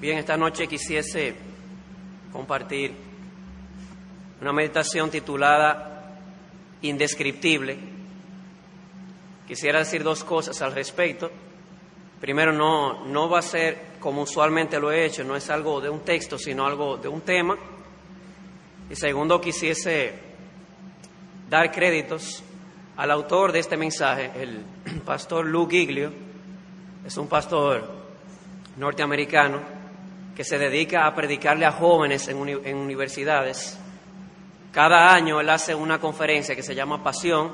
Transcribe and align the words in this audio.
Bien, 0.00 0.16
esta 0.16 0.38
noche 0.38 0.66
quisiese 0.66 1.34
compartir 2.32 2.94
una 4.40 4.50
meditación 4.50 5.10
titulada 5.10 6.16
Indescriptible. 6.80 7.76
Quisiera 9.46 9.80
decir 9.80 10.02
dos 10.02 10.24
cosas 10.24 10.62
al 10.62 10.72
respecto. 10.72 11.30
Primero, 12.18 12.50
no, 12.50 13.04
no 13.04 13.28
va 13.28 13.40
a 13.40 13.42
ser 13.42 13.98
como 14.00 14.22
usualmente 14.22 14.80
lo 14.80 14.90
he 14.90 15.04
hecho, 15.04 15.22
no 15.22 15.36
es 15.36 15.50
algo 15.50 15.82
de 15.82 15.90
un 15.90 16.00
texto, 16.00 16.38
sino 16.38 16.64
algo 16.64 16.96
de 16.96 17.08
un 17.08 17.20
tema. 17.20 17.58
Y 18.88 18.96
segundo, 18.96 19.38
quisiese 19.38 20.14
dar 21.50 21.70
créditos 21.70 22.42
al 22.96 23.10
autor 23.10 23.52
de 23.52 23.58
este 23.58 23.76
mensaje, 23.76 24.30
el 24.34 24.64
pastor 25.04 25.44
Lou 25.44 25.68
Giglio. 25.68 26.10
Es 27.04 27.18
un 27.18 27.28
pastor 27.28 27.86
norteamericano 28.78 29.79
que 30.34 30.44
se 30.44 30.58
dedica 30.58 31.06
a 31.06 31.14
predicarle 31.14 31.66
a 31.66 31.72
jóvenes 31.72 32.28
en, 32.28 32.76
universidades. 32.76 33.78
Cada 34.72 35.12
año 35.12 35.40
él 35.40 35.50
hace 35.50 35.74
una 35.74 35.98
conferencia 35.98 36.54
que 36.54 36.62
se 36.62 36.74
llama 36.74 37.02
Pasión 37.02 37.52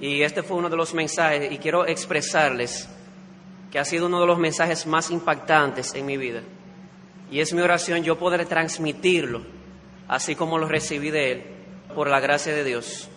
y 0.00 0.22
este 0.22 0.42
fue 0.42 0.56
uno 0.56 0.68
de 0.68 0.76
los 0.76 0.94
mensajes 0.94 1.52
y 1.52 1.58
quiero 1.58 1.86
expresarles 1.86 2.88
que 3.70 3.78
ha 3.78 3.84
sido 3.84 4.06
uno 4.06 4.20
de 4.20 4.26
los 4.26 4.38
mensajes 4.38 4.86
más 4.86 5.10
impactantes 5.10 5.94
en 5.94 6.06
mi 6.06 6.16
vida. 6.16 6.42
Y 7.30 7.40
es 7.40 7.52
mi 7.52 7.60
oración 7.60 8.02
yo 8.02 8.18
poder 8.18 8.46
transmitirlo, 8.46 9.42
así 10.08 10.36
como 10.36 10.58
lo 10.58 10.68
recibí 10.68 11.10
de 11.10 11.32
él, 11.32 11.42
por 11.94 12.08
la 12.08 12.20
gracia 12.20 12.54
de 12.54 12.64
Dios. 12.64 13.08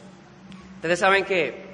Ustedes 0.75 0.99
saben 0.99 1.25
que 1.25 1.67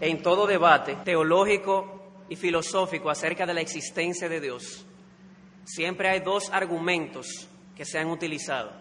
en 0.00 0.22
todo 0.22 0.46
debate 0.46 0.96
teológico 1.04 1.98
y 2.28 2.36
filosófico 2.36 3.10
acerca 3.10 3.46
de 3.46 3.54
la 3.54 3.60
existencia 3.60 4.28
de 4.28 4.40
Dios, 4.40 4.86
siempre 5.68 6.08
hay 6.08 6.20
dos 6.20 6.50
argumentos 6.50 7.46
que 7.76 7.84
se 7.84 7.98
han 7.98 8.08
utilizado. 8.08 8.72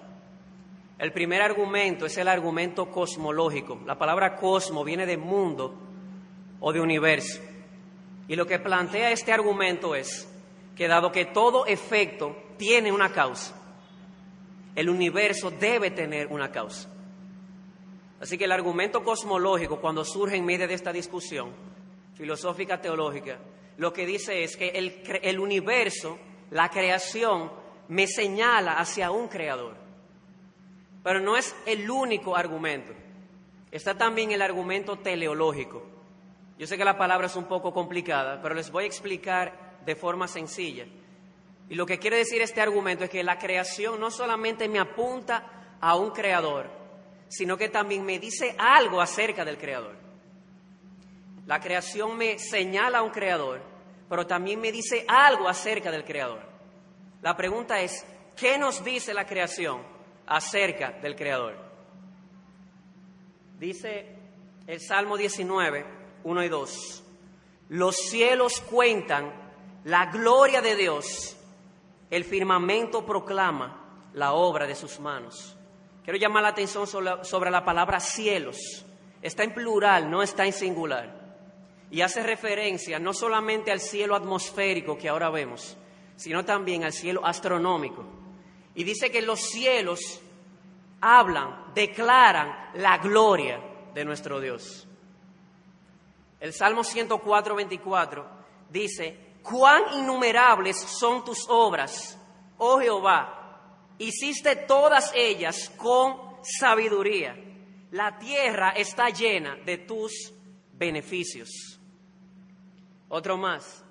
El 0.98 1.12
primer 1.12 1.42
argumento 1.42 2.06
es 2.06 2.18
el 2.18 2.28
argumento 2.28 2.90
cosmológico. 2.90 3.80
La 3.86 4.00
palabra 4.00 4.36
cosmo 4.38 4.84
viene 4.84 5.06
de 5.06 5.18
mundo 5.18 5.76
o 6.60 6.74
de 6.74 6.80
universo. 6.80 7.40
Y 8.28 8.36
lo 8.36 8.48
que 8.48 8.60
plantea 8.60 9.12
este 9.12 9.32
argumento 9.32 9.96
es 9.96 10.28
que 10.76 10.88
dado 10.88 11.12
que 11.12 11.26
todo 11.26 11.66
efecto 11.66 12.36
tiene 12.58 12.92
una 12.92 13.12
causa, 13.12 13.54
el 14.76 14.90
universo 14.90 15.52
debe 15.52 15.92
tener 15.92 16.28
una 16.28 16.52
causa. 16.52 16.90
Así 18.20 18.38
que 18.38 18.46
el 18.46 18.52
argumento 18.52 19.04
cosmológico, 19.04 19.80
cuando 19.80 20.04
surge 20.04 20.38
en 20.38 20.46
medio 20.46 20.68
de 20.68 20.74
esta 20.74 20.92
discusión 20.92 21.52
filosófica 22.16 22.82
teológica, 22.82 23.38
lo 23.78 23.94
que 23.94 24.06
dice 24.06 24.44
es 24.44 24.58
que 24.58 24.70
el, 24.70 25.04
el 25.22 25.40
universo 25.40 26.18
la 26.52 26.70
creación 26.70 27.52
me 27.88 28.08
señala 28.08 28.74
hacia 28.74 29.12
un 29.12 29.28
creador. 29.28 29.76
Pero 31.04 31.20
no 31.20 31.38
es 31.38 31.56
el 31.66 31.90
único 31.90 32.36
argumento. 32.36 32.94
Está 33.72 33.98
también 33.98 34.32
el 34.32 34.42
argumento 34.42 34.98
teleológico. 34.98 35.84
Yo 36.58 36.68
sé 36.68 36.78
que 36.78 36.86
la 36.86 36.98
palabra 36.98 37.28
es 37.28 37.36
un 37.36 37.46
poco 37.46 37.74
complicada, 37.74 38.42
pero 38.42 38.56
les 38.56 38.72
voy 38.72 38.86
a 38.86 38.88
explicar 38.88 39.80
de 39.86 39.96
forma 39.96 40.28
sencilla. 40.28 40.86
Y 41.70 41.76
lo 41.76 41.86
que 41.86 42.00
quiere 42.00 42.18
decir 42.18 42.42
este 42.42 42.62
argumento 42.62 43.04
es 43.04 43.10
que 43.10 43.24
la 43.24 43.38
creación 43.38 44.00
no 44.00 44.10
solamente 44.10 44.68
me 44.68 44.80
apunta 44.80 45.78
a 45.80 45.96
un 45.96 46.12
creador, 46.12 46.70
sino 47.28 47.58
que 47.58 47.70
también 47.70 48.06
me 48.06 48.20
dice 48.20 48.56
algo 48.58 49.02
acerca 49.02 49.46
del 49.46 49.58
creador. 49.58 49.96
La 51.46 51.60
creación 51.60 52.18
me 52.18 52.40
señala 52.40 53.00
a 53.00 53.04
un 53.04 53.12
creador, 53.12 53.62
pero 54.10 54.26
también 54.26 54.60
me 54.60 54.72
dice 54.72 55.06
algo 55.08 55.48
acerca 55.48 55.92
del 55.92 56.06
Creador. 56.06 56.42
La 57.22 57.36
pregunta 57.36 57.80
es, 57.82 58.06
¿qué 58.36 58.58
nos 58.58 58.84
dice 58.84 59.14
la 59.14 59.26
creación 59.26 59.82
acerca 60.26 60.92
del 60.92 61.16
Creador? 61.16 61.58
Dice 63.60 64.16
el 64.68 64.80
Salmo 64.80 65.18
19, 65.18 65.86
1 66.24 66.44
y 66.44 66.50
2, 66.50 67.04
los 67.70 67.96
cielos 67.96 68.62
cuentan 68.62 69.34
la 69.84 70.06
gloria 70.08 70.62
de 70.62 70.76
Dios, 70.76 71.38
el 72.10 72.24
firmamento 72.24 73.06
proclama 73.06 74.10
la 74.14 74.34
obra 74.34 74.68
de 74.68 74.76
sus 74.76 75.00
manos. 75.00 75.58
Quiero 76.04 76.20
llamar 76.20 76.44
la 76.44 76.50
atención 76.50 76.88
sobre, 76.88 77.26
sobre 77.26 77.52
la 77.52 77.66
palabra 77.66 78.00
cielos. 78.00 78.86
Está 79.22 79.44
en 79.44 79.54
plural, 79.54 80.10
no 80.10 80.22
está 80.22 80.46
en 80.46 80.54
singular 80.54 81.17
y 81.90 82.02
hace 82.02 82.22
referencia 82.24 83.00
no 83.00 83.14
solamente 83.14 83.72
al 83.72 83.80
cielo 83.80 84.16
atmosférico 84.16 84.98
que 84.98 85.10
ahora 85.10 85.30
vemos, 85.30 85.78
sino 86.16 86.44
también 86.44 86.84
al 86.84 86.94
cielo 86.94 87.26
astronómico. 87.26 88.06
Y 88.76 88.84
dice 88.84 89.10
que 89.10 89.22
los 89.22 89.40
cielos 89.40 90.22
hablan, 91.02 91.74
declaran 91.74 92.72
la 92.76 92.98
gloria 92.98 93.62
de 93.94 94.06
nuestro 94.06 94.40
Dios. 94.40 94.88
El 96.40 96.54
Salmo 96.54 96.84
104, 96.84 97.56
24 97.56 98.30
dice, 98.70 99.18
cuán 99.42 99.84
innumerables 99.94 100.78
son 100.78 101.24
tus 101.24 101.48
obras, 101.50 102.20
oh 102.58 102.80
Jehová, 102.80 103.96
hiciste 103.98 104.56
todas 104.56 105.12
ellas 105.16 105.72
con 105.78 106.38
sabiduría. 106.44 107.36
La 107.92 108.20
tierra 108.20 108.72
está 108.72 109.10
llena 109.10 109.56
de 109.56 109.80
tus 109.80 110.34
beneficios. 110.74 111.77
Otro 113.10 113.38
más. 113.38 113.84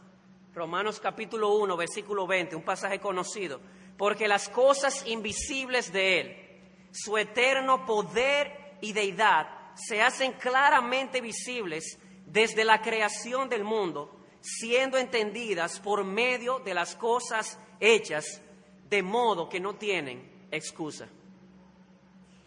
Romanos 0.54 1.00
capítulo 1.00 1.54
1, 1.54 1.76
versículo 1.76 2.26
20, 2.26 2.56
un 2.56 2.62
pasaje 2.62 2.98
conocido. 2.98 3.60
Porque 3.96 4.28
las 4.28 4.48
cosas 4.48 5.06
invisibles 5.06 5.92
de 5.92 6.20
Él, 6.20 6.90
su 6.92 7.16
eterno 7.16 7.86
poder 7.86 8.76
y 8.80 8.92
deidad, 8.92 9.48
se 9.74 10.02
hacen 10.02 10.32
claramente 10.32 11.20
visibles 11.20 11.98
desde 12.26 12.64
la 12.64 12.82
creación 12.82 13.48
del 13.48 13.64
mundo, 13.64 14.18
siendo 14.40 14.98
entendidas 14.98 15.80
por 15.80 16.04
medio 16.04 16.58
de 16.58 16.74
las 16.74 16.94
cosas 16.94 17.58
hechas, 17.80 18.42
de 18.88 19.02
modo 19.02 19.48
que 19.48 19.60
no 19.60 19.76
tienen 19.76 20.46
excusa. 20.50 21.08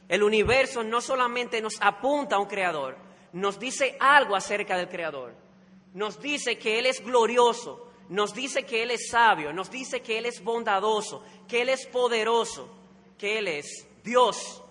El 0.07 0.23
universo 0.23 0.83
no 0.83 1.01
solamente 1.01 1.61
nos 1.61 1.79
apunta 1.81 2.35
a 2.35 2.39
un 2.39 2.47
creador, 2.47 2.97
nos 3.33 3.59
dice 3.59 3.97
algo 3.99 4.35
acerca 4.35 4.77
del 4.77 4.89
creador 4.89 5.48
nos 5.93 6.19
dice 6.19 6.57
que 6.57 6.79
Él 6.79 6.85
es 6.85 7.03
glorioso, 7.03 7.87
nos 8.09 8.33
dice 8.33 8.63
que 8.63 8.83
Él 8.83 8.91
es 8.91 9.09
sabio, 9.09 9.53
nos 9.53 9.69
dice 9.69 10.01
que 10.01 10.17
Él 10.17 10.25
es 10.25 10.43
bondadoso, 10.43 11.23
que 11.47 11.61
Él 11.61 11.69
es 11.69 11.85
poderoso, 11.87 12.69
que 13.17 13.39
Él 13.39 13.47
es 13.47 13.87
Dios. 14.03 14.63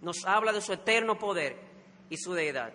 Nos 0.00 0.24
habla 0.24 0.52
de 0.52 0.62
su 0.62 0.72
eterno 0.72 1.18
poder 1.18 1.56
y 2.08 2.16
su 2.16 2.32
deidad. 2.32 2.72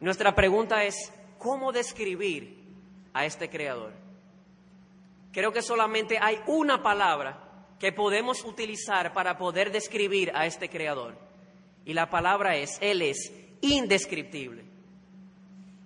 Nuestra 0.00 0.34
pregunta 0.34 0.84
es, 0.84 1.12
¿cómo 1.38 1.72
describir 1.72 2.62
a 3.14 3.24
este 3.24 3.48
Creador? 3.48 3.92
Creo 5.32 5.52
que 5.52 5.62
solamente 5.62 6.18
hay 6.20 6.40
una 6.46 6.82
palabra 6.82 7.46
que 7.78 7.92
podemos 7.92 8.44
utilizar 8.44 9.12
para 9.12 9.36
poder 9.36 9.70
describir 9.70 10.32
a 10.34 10.46
este 10.46 10.68
Creador. 10.68 11.16
Y 11.84 11.92
la 11.94 12.08
palabra 12.08 12.56
es, 12.56 12.78
Él 12.80 13.02
es 13.02 13.32
indescriptible. 13.60 14.65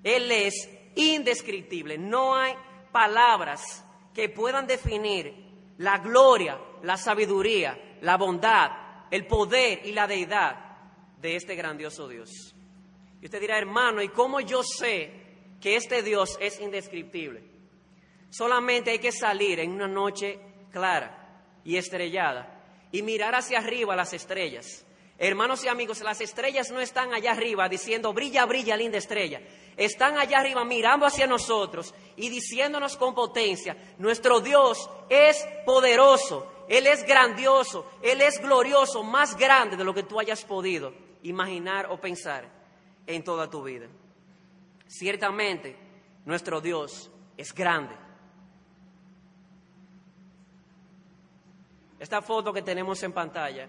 Él 0.02 0.30
es 0.30 0.68
indescriptible. 0.94 1.98
No 1.98 2.34
hay 2.34 2.54
palabras 2.92 3.84
que 4.14 4.28
puedan 4.28 4.66
definir 4.66 5.34
la 5.78 5.98
gloria, 5.98 6.58
la 6.82 6.96
sabiduría, 6.96 7.98
la 8.02 8.16
bondad, 8.16 8.70
el 9.10 9.26
poder 9.26 9.80
y 9.84 9.92
la 9.92 10.06
deidad 10.06 10.56
de 11.20 11.36
este 11.36 11.54
grandioso 11.54 12.08
Dios. 12.08 12.54
Y 13.20 13.26
usted 13.26 13.40
dirá, 13.40 13.58
hermano, 13.58 14.02
¿y 14.02 14.08
cómo 14.08 14.40
yo 14.40 14.62
sé 14.62 15.12
que 15.60 15.76
este 15.76 16.02
Dios 16.02 16.38
es 16.40 16.58
indescriptible? 16.60 17.42
Solamente 18.30 18.92
hay 18.92 18.98
que 18.98 19.12
salir 19.12 19.60
en 19.60 19.72
una 19.72 19.88
noche 19.88 20.38
clara 20.70 21.60
y 21.64 21.76
estrellada 21.76 22.88
y 22.92 23.02
mirar 23.02 23.34
hacia 23.34 23.58
arriba 23.58 23.96
las 23.96 24.12
estrellas. 24.12 24.86
Hermanos 25.22 25.62
y 25.64 25.68
amigos, 25.68 26.00
las 26.00 26.20
estrellas 26.20 26.70
no 26.70 26.80
están 26.80 27.12
allá 27.12 27.32
arriba 27.32 27.68
diciendo, 27.68 28.12
brilla, 28.12 28.46
brilla, 28.46 28.76
linda 28.76 28.98
estrella 28.98 29.40
están 29.76 30.18
allá 30.18 30.40
arriba 30.40 30.62
mirando 30.64 31.06
hacia 31.06 31.26
nosotros 31.26 31.94
y 32.16 32.28
diciéndonos 32.28 32.98
con 32.98 33.14
potencia, 33.14 33.76
nuestro 33.98 34.40
Dios 34.40 34.90
es 35.08 35.42
poderoso, 35.64 36.66
Él 36.68 36.86
es 36.86 37.02
grandioso, 37.06 37.90
Él 38.02 38.20
es 38.20 38.40
glorioso, 38.40 39.02
más 39.02 39.36
grande 39.36 39.78
de 39.78 39.84
lo 39.84 39.94
que 39.94 40.02
tú 40.02 40.20
hayas 40.20 40.44
podido 40.44 40.92
imaginar 41.22 41.86
o 41.90 41.98
pensar 41.98 42.46
en 43.06 43.24
toda 43.24 43.48
tu 43.48 43.62
vida. 43.62 43.86
Ciertamente, 44.86 45.76
nuestro 46.26 46.60
Dios 46.60 47.10
es 47.38 47.54
grande. 47.54 47.94
Esta 51.98 52.20
foto 52.20 52.52
que 52.52 52.60
tenemos 52.60 53.02
en 53.02 53.12
pantalla 53.12 53.68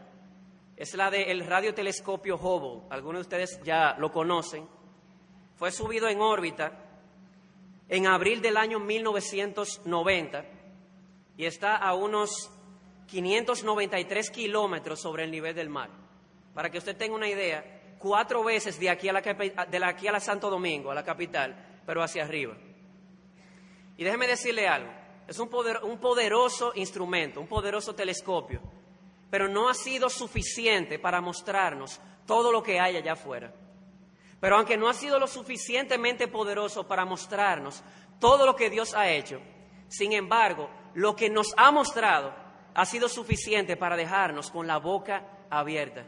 es 0.81 0.95
la 0.95 1.11
del 1.11 1.45
radiotelescopio 1.45 2.37
Hubble. 2.37 2.87
Algunos 2.89 3.19
de 3.19 3.21
ustedes 3.21 3.61
ya 3.63 3.95
lo 3.99 4.11
conocen 4.11 4.67
fue 5.55 5.71
subido 5.71 6.07
en 6.07 6.19
órbita 6.19 6.71
en 7.87 8.07
abril 8.07 8.41
del 8.41 8.57
año 8.57 8.79
1990 8.79 10.43
y 11.37 11.45
está 11.45 11.75
a 11.75 11.93
unos 11.93 12.49
593 13.05 14.31
kilómetros 14.31 14.99
sobre 14.99 15.25
el 15.25 15.29
nivel 15.29 15.53
del 15.53 15.69
mar. 15.69 15.91
Para 16.55 16.71
que 16.71 16.79
usted 16.79 16.97
tenga 16.97 17.13
una 17.13 17.29
idea, 17.29 17.93
cuatro 17.99 18.43
veces 18.43 18.79
de 18.79 18.89
aquí 18.89 19.07
a 19.07 19.13
la, 19.13 19.21
de 19.21 19.85
aquí 19.85 20.07
a 20.07 20.11
la 20.11 20.19
Santo 20.19 20.49
Domingo, 20.49 20.89
a 20.89 20.95
la 20.95 21.03
capital, 21.03 21.83
pero 21.85 22.01
hacia 22.01 22.23
arriba. 22.23 22.57
Y 23.97 24.03
déjeme 24.03 24.25
decirle 24.25 24.67
algo, 24.67 24.91
es 25.27 25.37
un 25.37 25.47
poderoso 25.99 26.71
instrumento, 26.73 27.39
un 27.39 27.47
poderoso 27.47 27.93
telescopio, 27.93 28.80
pero 29.31 29.47
no 29.47 29.69
ha 29.69 29.73
sido 29.73 30.09
suficiente 30.09 30.99
para 30.99 31.21
mostrarnos 31.21 31.99
todo 32.27 32.51
lo 32.51 32.61
que 32.61 32.79
hay 32.79 32.97
allá 32.97 33.13
afuera. 33.13 33.51
Pero 34.39 34.57
aunque 34.57 34.77
no 34.77 34.89
ha 34.89 34.93
sido 34.93 35.17
lo 35.17 35.25
suficientemente 35.25 36.27
poderoso 36.27 36.87
para 36.87 37.05
mostrarnos 37.05 37.81
todo 38.19 38.45
lo 38.45 38.55
que 38.55 38.69
Dios 38.69 38.93
ha 38.93 39.09
hecho, 39.09 39.41
sin 39.87 40.13
embargo, 40.13 40.69
lo 40.93 41.15
que 41.15 41.29
nos 41.29 41.53
ha 41.57 41.71
mostrado 41.71 42.33
ha 42.73 42.85
sido 42.85 43.07
suficiente 43.07 43.77
para 43.77 43.95
dejarnos 43.95 44.51
con 44.51 44.67
la 44.67 44.77
boca 44.77 45.25
abierta. 45.49 46.05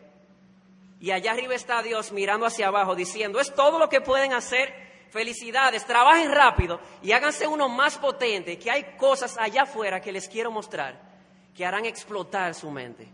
Y 1.00 1.12
allá 1.12 1.32
arriba 1.32 1.56
está 1.56 1.82
Dios 1.82 2.12
mirando 2.12 2.46
hacia 2.46 2.68
abajo 2.68 2.96
diciendo, 2.96 3.40
es 3.40 3.54
todo 3.54 3.80
lo 3.80 3.90
que 3.90 4.02
pueden 4.02 4.34
hacer. 4.34 4.74
Felicidades, 5.12 5.86
trabajen 5.86 6.32
rápido 6.32 6.80
y 7.02 7.12
háganse 7.12 7.46
uno 7.46 7.70
más 7.70 8.00
potente, 8.00 8.58
que 8.58 8.72
hay 8.72 8.96
cosas 8.98 9.38
allá 9.38 9.64
afuera 9.64 10.02
que 10.02 10.12
les 10.12 10.28
quiero 10.28 10.50
mostrar, 10.50 11.13
que 11.56 11.66
harán 11.66 11.86
explotar 11.86 12.54
su 12.56 12.72
mente. 12.72 13.08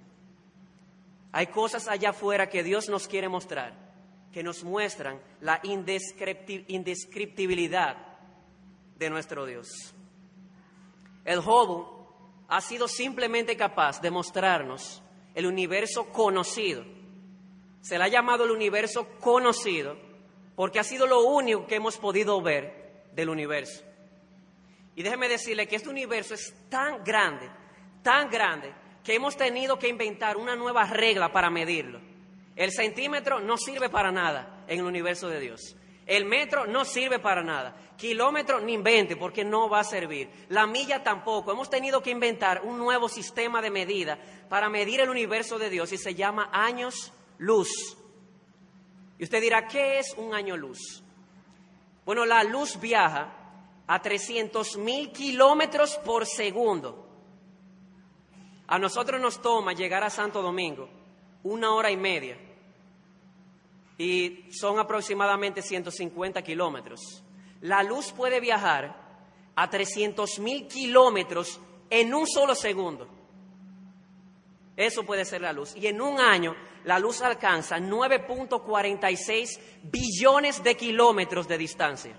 Hay 1.32 1.48
cosas 1.48 1.88
allá 1.88 2.10
afuera 2.10 2.50
que 2.50 2.64
Dios 2.64 2.90
nos 2.90 3.08
quiere 3.08 3.30
mostrar, 3.30 3.74
que 4.32 4.44
nos 4.44 4.64
muestran 4.64 5.20
la 5.42 5.60
indescriptibilidad 5.64 7.98
de 8.98 9.10
nuestro 9.10 9.46
Dios. 9.46 9.96
El 11.26 11.42
Jobo 11.42 12.08
ha 12.48 12.62
sido 12.62 12.88
simplemente 12.88 13.56
capaz 13.56 14.02
de 14.02 14.12
mostrarnos 14.12 15.02
el 15.36 15.46
universo 15.46 16.10
conocido. 16.10 16.84
Se 17.82 17.98
le 17.98 18.04
ha 18.04 18.08
llamado 18.08 18.46
el 18.46 18.52
universo 18.52 19.08
conocido 19.20 19.98
porque 20.56 20.80
ha 20.80 20.84
sido 20.84 21.08
lo 21.08 21.22
único 21.22 21.68
que 21.68 21.76
hemos 21.76 21.98
podido 21.98 22.42
ver 22.42 23.08
del 23.14 23.30
universo. 23.30 23.84
Y 24.96 25.04
déjeme 25.04 25.30
decirle 25.30 25.68
que 25.68 25.78
este 25.78 25.90
universo 25.90 26.34
es 26.34 26.54
tan 26.70 27.04
grande, 27.04 27.50
tan 28.04 28.30
grande, 28.30 28.74
que 29.04 29.16
hemos 29.16 29.36
tenido 29.36 29.80
que 29.80 29.88
inventar 29.88 30.38
una 30.38 30.56
nueva 30.56 30.86
regla 30.86 31.32
para 31.32 31.50
medirlo. 31.50 32.00
El 32.56 32.72
centímetro 32.72 33.40
no 33.40 33.58
sirve 33.58 33.90
para 33.90 34.12
nada 34.12 34.64
en 34.68 34.80
el 34.80 34.86
universo 34.86 35.30
de 35.30 35.40
Dios. 35.40 35.76
El 36.06 36.26
metro 36.26 36.66
no 36.66 36.86
sirve 36.86 37.20
para 37.20 37.44
nada. 37.44 37.76
Kilómetro 37.96 38.60
ni 38.60 38.74
invente 38.74 39.16
porque 39.16 39.46
no 39.46 39.70
va 39.70 39.82
a 39.82 39.84
servir. 39.84 40.30
La 40.50 40.66
milla 40.66 41.04
tampoco. 41.04 41.52
Hemos 41.52 41.70
tenido 41.70 42.02
que 42.02 42.10
inventar 42.10 42.62
un 42.64 42.78
nuevo 42.78 43.08
sistema 43.08 43.62
de 43.62 43.70
medida 43.70 44.18
para 44.50 44.70
medir 44.70 45.02
el 45.02 45.10
universo 45.10 45.60
de 45.60 45.70
Dios 45.70 45.94
y 45.94 45.98
se 45.98 46.16
llama 46.16 46.50
años 46.52 47.14
luz. 47.38 47.70
Y 49.20 49.24
usted 49.24 49.40
dirá, 49.40 49.68
¿qué 49.68 50.00
es 50.00 50.14
un 50.18 50.34
año 50.34 50.58
luz? 50.58 51.04
Bueno, 52.06 52.26
la 52.26 52.44
luz 52.44 52.80
viaja 52.80 53.32
a 53.86 54.02
300 54.02 54.78
mil 54.78 55.12
kilómetros 55.12 55.98
por 56.06 56.26
segundo. 56.26 57.09
A 58.72 58.78
nosotros 58.78 59.20
nos 59.20 59.42
toma 59.42 59.74
llegar 59.74 60.04
a 60.04 60.12
Santo 60.12 60.44
Domingo 60.44 60.88
una 61.42 61.74
hora 61.74 61.90
y 61.90 61.98
media 61.98 62.38
y 63.98 64.46
son 64.52 64.78
aproximadamente 64.78 65.64
150 65.64 66.44
kilómetros. 66.44 67.24
La 67.62 67.82
luz 67.82 68.12
puede 68.12 68.40
viajar 68.40 68.96
a 69.56 69.68
300 69.68 70.38
mil 70.38 70.68
kilómetros 70.68 71.60
en 71.90 72.14
un 72.14 72.28
solo 72.28 72.54
segundo. 72.54 73.08
Eso 74.78 75.04
puede 75.04 75.26
ser 75.26 75.42
la 75.42 75.52
luz. 75.52 75.76
Y 75.76 75.88
en 75.88 76.00
un 76.00 76.20
año 76.20 76.56
la 76.84 77.00
luz 77.00 77.24
alcanza 77.24 77.80
9.46 77.80 79.60
billones 79.82 80.64
de 80.64 80.78
kilómetros 80.78 81.48
de 81.48 81.58
distancia. 81.58 82.16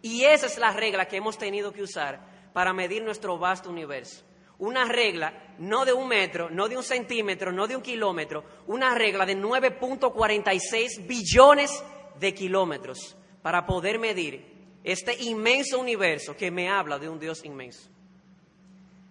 Y 0.00 0.24
esa 0.24 0.46
es 0.46 0.56
la 0.56 0.72
regla 0.72 1.06
que 1.06 1.18
hemos 1.18 1.36
tenido 1.36 1.74
que 1.74 1.82
usar 1.82 2.50
para 2.54 2.72
medir 2.72 3.02
nuestro 3.02 3.36
vasto 3.36 3.68
universo 3.68 4.24
una 4.58 4.84
regla 4.84 5.54
no 5.58 5.84
de 5.84 5.92
un 5.92 6.08
metro, 6.08 6.50
no 6.50 6.68
de 6.68 6.76
un 6.76 6.82
centímetro, 6.82 7.52
no 7.52 7.66
de 7.66 7.76
un 7.76 7.82
kilómetro, 7.82 8.44
una 8.66 8.94
regla 8.94 9.26
de 9.26 9.36
9.46 9.36 11.06
billones 11.06 11.82
de 12.18 12.34
kilómetros 12.34 13.16
para 13.42 13.66
poder 13.66 13.98
medir 13.98 14.58
este 14.84 15.14
inmenso 15.22 15.78
universo 15.78 16.36
que 16.36 16.50
me 16.50 16.68
habla 16.68 16.98
de 16.98 17.08
un 17.08 17.18
Dios 17.18 17.44
inmenso. 17.44 17.88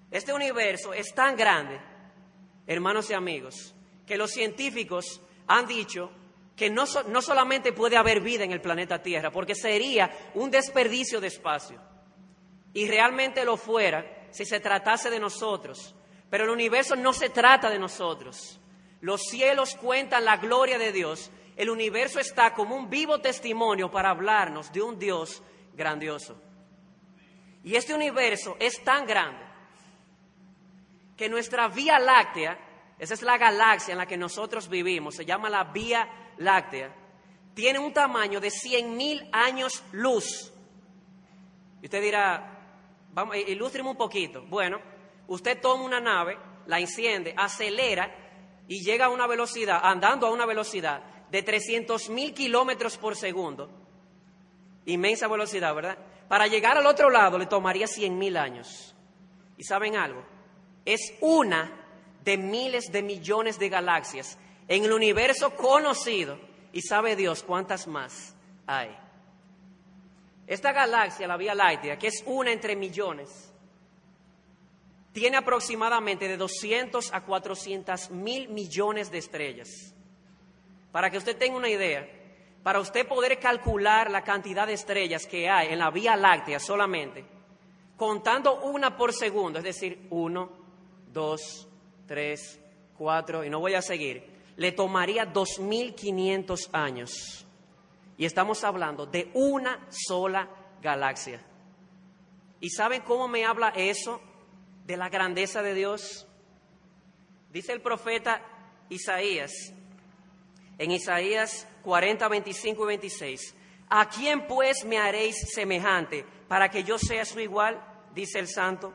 Este 0.10 0.34
universo 0.34 0.94
es 0.94 1.14
tan 1.14 1.36
grande, 1.36 1.80
hermanos 2.66 3.10
y 3.10 3.14
amigos, 3.14 3.76
que 4.06 4.18
los 4.18 4.32
científicos 4.32 5.22
han 5.48 5.68
dicho 5.68 6.12
que 6.56 6.70
no, 6.70 6.86
no 7.10 7.22
solamente 7.22 7.74
puede 7.74 7.98
haber 7.98 8.22
vida 8.22 8.44
en 8.44 8.52
el 8.52 8.62
planeta 8.62 9.02
Tierra, 9.02 9.32
porque 9.32 9.54
sería 9.54 10.12
un 10.34 10.50
desperdicio 10.50 11.22
de 11.22 11.28
espacio, 11.28 11.80
y 12.74 12.88
realmente 12.88 13.46
lo 13.46 13.58
fuera, 13.58 14.17
si 14.32 14.46
se 14.46 14.60
tratase 14.60 15.10
de 15.10 15.20
nosotros. 15.20 15.96
Pero 16.30 16.44
el 16.44 16.50
universo 16.50 16.96
no 16.96 17.14
se 17.14 17.30
trata 17.30 17.70
de 17.70 17.80
nosotros. 17.80 18.60
Los 19.02 19.22
cielos 19.24 19.76
cuentan 19.76 20.26
la 20.26 20.38
gloria 20.38 20.78
de 20.78 20.92
Dios. 20.92 21.32
El 21.56 21.70
universo 21.70 22.20
está 22.20 22.54
como 22.54 22.76
un 22.76 22.90
vivo 22.90 23.20
testimonio 23.20 23.90
para 23.90 24.10
hablarnos 24.10 24.72
de 24.72 24.82
un 24.82 25.00
Dios 25.00 25.42
grandioso. 25.74 26.40
Y 27.64 27.76
este 27.76 27.94
universo 27.94 28.56
es 28.60 28.84
tan 28.84 29.06
grande 29.06 29.46
que 31.16 31.30
nuestra 31.30 31.68
Vía 31.68 32.00
Láctea, 32.00 32.58
esa 33.00 33.14
es 33.14 33.22
la 33.24 33.38
galaxia 33.38 33.92
en 33.92 33.98
la 33.98 34.06
que 34.06 34.18
nosotros 34.18 34.70
vivimos, 34.70 35.16
se 35.16 35.26
llama 35.26 35.50
la 35.50 35.64
Vía 35.66 36.08
Láctea, 36.38 36.96
tiene 37.54 37.80
un 37.80 37.92
tamaño 37.92 38.40
de 38.40 38.52
100 38.52 38.96
mil 38.96 39.30
años 39.32 39.84
luz. 39.92 40.54
Y 41.82 41.86
usted 41.86 42.02
dirá, 42.02 42.57
Vamos, 43.12 43.36
un 43.36 43.96
poquito. 43.96 44.44
Bueno, 44.44 44.80
usted 45.28 45.60
toma 45.60 45.84
una 45.84 46.00
nave, 46.00 46.38
la 46.68 46.80
enciende, 46.80 47.34
acelera 47.36 48.14
y 48.68 48.84
llega 48.84 49.06
a 49.06 49.10
una 49.10 49.28
velocidad, 49.28 49.80
andando 49.84 50.28
a 50.28 50.32
una 50.32 50.46
velocidad 50.46 51.02
de 51.32 51.44
300 51.44 52.10
mil 52.10 52.34
kilómetros 52.34 52.98
por 52.98 53.16
segundo. 53.16 53.70
Inmensa 54.86 55.28
velocidad, 55.28 55.74
¿verdad? 55.76 55.98
Para 56.28 56.48
llegar 56.48 56.78
al 56.78 56.86
otro 56.86 57.10
lado 57.10 57.38
le 57.38 57.46
tomaría 57.46 57.88
100 57.88 58.18
mil 58.18 58.38
años. 58.38 58.96
¿Y 59.58 59.64
saben 59.64 59.96
algo? 59.96 60.24
Es 60.86 61.14
una 61.22 61.72
de 62.24 62.38
miles 62.38 62.92
de 62.92 63.02
millones 63.02 63.58
de 63.60 63.70
galaxias 63.70 64.38
en 64.68 64.86
el 64.86 64.94
universo 64.94 65.56
conocido. 65.56 66.38
Y 66.74 66.82
sabe 66.82 67.16
Dios 67.16 67.44
cuántas 67.44 67.88
más 67.88 68.36
hay. 68.68 68.96
Esta 70.48 70.72
galaxia, 70.72 71.28
la 71.28 71.36
Vía 71.36 71.54
Láctea, 71.54 72.00
que 72.00 72.08
es 72.08 72.24
una 72.26 72.54
entre 72.54 72.78
millones, 72.78 73.54
tiene 75.12 75.36
aproximadamente 75.36 76.28
de 76.28 76.38
200 76.38 77.14
a 77.14 77.26
400 77.26 78.12
mil 78.12 78.48
millones 78.50 79.12
de 79.12 79.18
estrellas. 79.18 79.94
Para 80.92 81.10
que 81.10 81.18
usted 81.18 81.38
tenga 81.38 81.58
una 81.58 81.70
idea, 81.70 82.08
para 82.64 82.80
usted 82.80 83.08
poder 83.08 83.40
calcular 83.40 84.10
la 84.10 84.24
cantidad 84.24 84.66
de 84.66 84.74
estrellas 84.74 85.26
que 85.26 85.50
hay 85.50 85.74
en 85.74 85.80
la 85.80 85.92
Vía 85.92 86.16
Láctea 86.16 86.60
solamente, 86.60 87.26
contando 87.98 88.62
una 88.62 88.96
por 88.96 89.12
segundo, 89.12 89.60
es 89.60 89.66
decir, 89.66 90.08
uno, 90.12 90.50
dos, 91.12 91.68
tres, 92.06 92.60
cuatro, 92.98 93.44
y 93.44 93.50
no 93.50 93.60
voy 93.60 93.74
a 93.74 93.82
seguir, 93.82 94.24
le 94.56 94.72
tomaría 94.72 95.34
2.500 95.34 96.70
años. 96.72 97.47
Y 98.18 98.26
estamos 98.26 98.64
hablando 98.64 99.06
de 99.06 99.30
una 99.36 99.88
sola 99.90 100.50
galaxia. 100.82 101.40
¿Y 102.60 102.72
saben 102.72 103.02
cómo 103.02 103.28
me 103.28 103.46
habla 103.46 103.70
eso 103.70 104.20
de 104.86 104.98
la 104.98 105.10
grandeza 105.10 105.62
de 105.62 105.76
Dios? 105.76 106.28
Dice 107.52 107.74
el 107.74 107.82
profeta 107.82 108.42
Isaías, 108.90 109.52
en 110.80 110.92
Isaías 110.92 111.68
40, 111.84 112.28
25 112.28 112.84
y 112.84 112.88
26, 112.88 113.56
¿a 113.90 114.10
quién 114.10 114.48
pues 114.48 114.84
me 114.84 114.98
haréis 114.98 115.36
semejante 115.54 116.26
para 116.48 116.70
que 116.70 116.84
yo 116.84 116.98
sea 116.98 117.24
su 117.24 117.40
igual? 117.40 117.80
Dice 118.16 118.40
el 118.40 118.48
santo. 118.48 118.94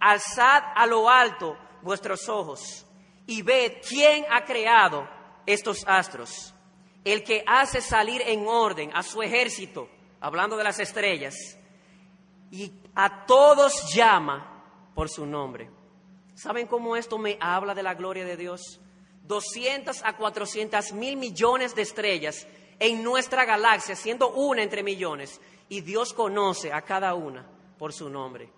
Alzad 0.00 0.62
a 0.74 0.86
lo 0.86 1.10
alto 1.10 1.58
vuestros 1.82 2.28
ojos 2.28 2.86
y 3.26 3.42
ved 3.42 3.82
quién 3.86 4.24
ha 4.30 4.44
creado 4.44 5.08
estos 5.46 5.84
astros 5.86 6.54
el 7.12 7.22
que 7.22 7.44
hace 7.46 7.80
salir 7.80 8.20
en 8.26 8.48
orden 8.48 8.90
a 8.92 9.04
su 9.04 9.22
ejército, 9.22 9.88
hablando 10.20 10.56
de 10.56 10.64
las 10.64 10.80
estrellas, 10.80 11.36
y 12.50 12.72
a 12.96 13.26
todos 13.26 13.94
llama 13.94 14.90
por 14.92 15.08
su 15.08 15.24
nombre. 15.24 15.70
¿Saben 16.34 16.66
cómo 16.66 16.96
esto 16.96 17.16
me 17.16 17.38
habla 17.40 17.74
de 17.74 17.84
la 17.84 17.94
gloria 17.94 18.24
de 18.24 18.36
Dios? 18.36 18.80
200 19.22 20.02
a 20.04 20.16
400 20.16 20.92
mil 20.94 21.16
millones 21.16 21.76
de 21.76 21.82
estrellas 21.82 22.44
en 22.80 23.04
nuestra 23.04 23.44
galaxia, 23.44 23.94
siendo 23.94 24.30
una 24.30 24.62
entre 24.62 24.82
millones. 24.82 25.40
y 25.68 25.80
Dios 25.80 26.12
conoce 26.12 26.72
a 26.72 26.82
cada 26.82 27.14
una 27.14 27.44
por 27.78 27.92
su 27.92 28.08
nombre. 28.08 28.48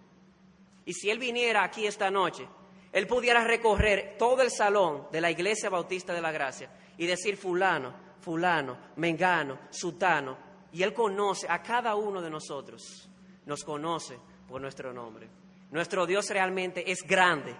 Y 0.84 0.94
si 0.94 1.10
Él 1.10 1.18
viniera 1.18 1.64
aquí 1.64 1.86
esta 1.86 2.10
noche, 2.10 2.46
Él 2.92 3.06
pudiera 3.06 3.44
recorrer 3.44 4.16
todo 4.18 4.42
el 4.42 4.50
salón 4.50 5.06
de 5.10 5.20
la 5.22 5.30
Iglesia 5.30 5.70
Bautista 5.70 6.12
de 6.12 6.20
la 6.20 6.32
Gracia 6.32 6.70
y 6.98 7.06
decir 7.06 7.36
fulano, 7.38 8.07
fulano, 8.20 8.76
mengano, 8.96 9.58
sutano, 9.70 10.36
y 10.72 10.82
Él 10.82 10.92
conoce 10.92 11.46
a 11.48 11.62
cada 11.62 11.94
uno 11.94 12.20
de 12.20 12.30
nosotros, 12.30 13.08
nos 13.46 13.64
conoce 13.64 14.18
por 14.48 14.60
nuestro 14.60 14.92
nombre. 14.92 15.28
Nuestro 15.70 16.06
Dios 16.06 16.28
realmente 16.30 16.90
es 16.90 17.02
grande, 17.02 17.54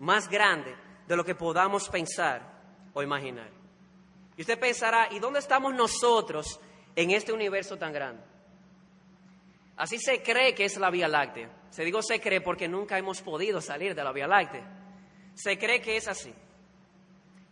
más 0.00 0.28
grande 0.28 0.74
de 1.06 1.16
lo 1.16 1.24
que 1.24 1.34
podamos 1.34 1.88
pensar 1.88 2.42
o 2.94 3.02
imaginar. 3.02 3.50
Y 4.36 4.42
usted 4.42 4.58
pensará, 4.58 5.08
¿y 5.10 5.18
dónde 5.18 5.40
estamos 5.40 5.74
nosotros 5.74 6.60
en 6.96 7.10
este 7.10 7.32
universo 7.32 7.76
tan 7.76 7.92
grande? 7.92 8.22
Así 9.76 9.98
se 9.98 10.22
cree 10.22 10.54
que 10.54 10.64
es 10.64 10.76
la 10.78 10.90
Vía 10.90 11.08
Láctea. 11.08 11.50
Se 11.70 11.84
digo 11.84 12.02
se 12.02 12.20
cree 12.20 12.40
porque 12.40 12.68
nunca 12.68 12.98
hemos 12.98 13.22
podido 13.22 13.60
salir 13.60 13.94
de 13.94 14.04
la 14.04 14.12
Vía 14.12 14.26
Láctea. 14.26 14.66
Se 15.34 15.58
cree 15.58 15.80
que 15.80 15.96
es 15.96 16.08
así. 16.08 16.34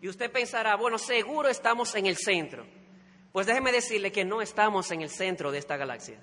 Y 0.01 0.09
usted 0.09 0.31
pensará, 0.31 0.77
bueno, 0.77 0.99
seguro 0.99 1.49
estamos 1.49 1.95
en 1.95 2.07
el 2.07 2.17
centro. 2.17 2.67
Pues 3.33 3.47
déjeme 3.47 3.73
decirle 3.73 4.13
que 4.13 4.25
no 4.25 4.41
estamos 4.41 4.91
en 4.91 5.03
el 5.03 5.11
centro 5.11 5.51
de 5.51 5.59
esta 5.59 5.77
galaxia. 5.77 6.21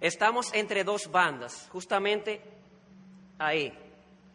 Estamos 0.00 0.52
entre 0.54 0.84
dos 0.84 1.10
bandas, 1.10 1.68
justamente 1.72 2.42
ahí. 3.38 3.72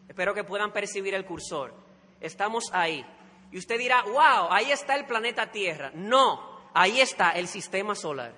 Espero 0.08 0.34
que 0.34 0.44
puedan 0.44 0.72
percibir 0.72 1.14
el 1.14 1.24
cursor. 1.24 1.74
Estamos 2.20 2.70
ahí. 2.72 3.04
Y 3.50 3.58
usted 3.58 3.78
dirá, 3.78 4.02
wow, 4.02 4.48
ahí 4.50 4.70
está 4.70 4.94
el 4.94 5.06
planeta 5.06 5.50
Tierra. 5.50 5.90
No, 5.94 6.70
ahí 6.72 7.00
está 7.00 7.30
el 7.30 7.48
sistema 7.48 7.94
solar. 7.94 8.34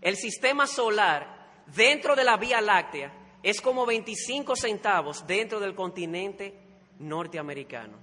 El 0.00 0.16
sistema 0.16 0.66
solar 0.66 1.64
dentro 1.66 2.14
de 2.14 2.24
la 2.24 2.36
Vía 2.36 2.60
Láctea 2.60 3.12
es 3.42 3.60
como 3.60 3.86
25 3.86 4.56
centavos 4.56 5.26
dentro 5.26 5.60
del 5.60 5.74
continente 5.74 6.65
norteamericano. 6.98 7.98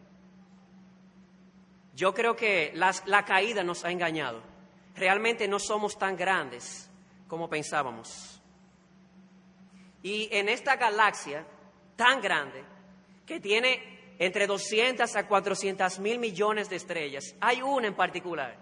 Yo 1.96 2.14
creo 2.14 2.36
que 2.36 2.72
la 2.74 3.26
caída 3.26 3.64
nos 3.64 3.86
ha 3.86 3.92
engañado. 3.92 4.42
Realmente 4.96 5.48
no 5.48 5.60
somos 5.60 5.98
tan 5.98 6.16
grandes 6.16 6.90
como 7.28 7.50
pensábamos. 7.50 8.42
Y 10.02 10.28
en 10.32 10.50
esta 10.50 10.76
galaxia 10.76 11.46
tan 11.96 12.22
grande, 12.22 12.64
que 13.26 13.40
tiene 13.40 14.16
entre 14.20 14.48
200 14.48 15.16
a 15.16 15.28
400 15.28 16.00
mil 16.00 16.20
millones 16.20 16.70
de 16.70 16.76
estrellas, 16.76 17.36
hay 17.40 17.62
una 17.62 17.88
en 17.88 17.96
particular 17.96 18.58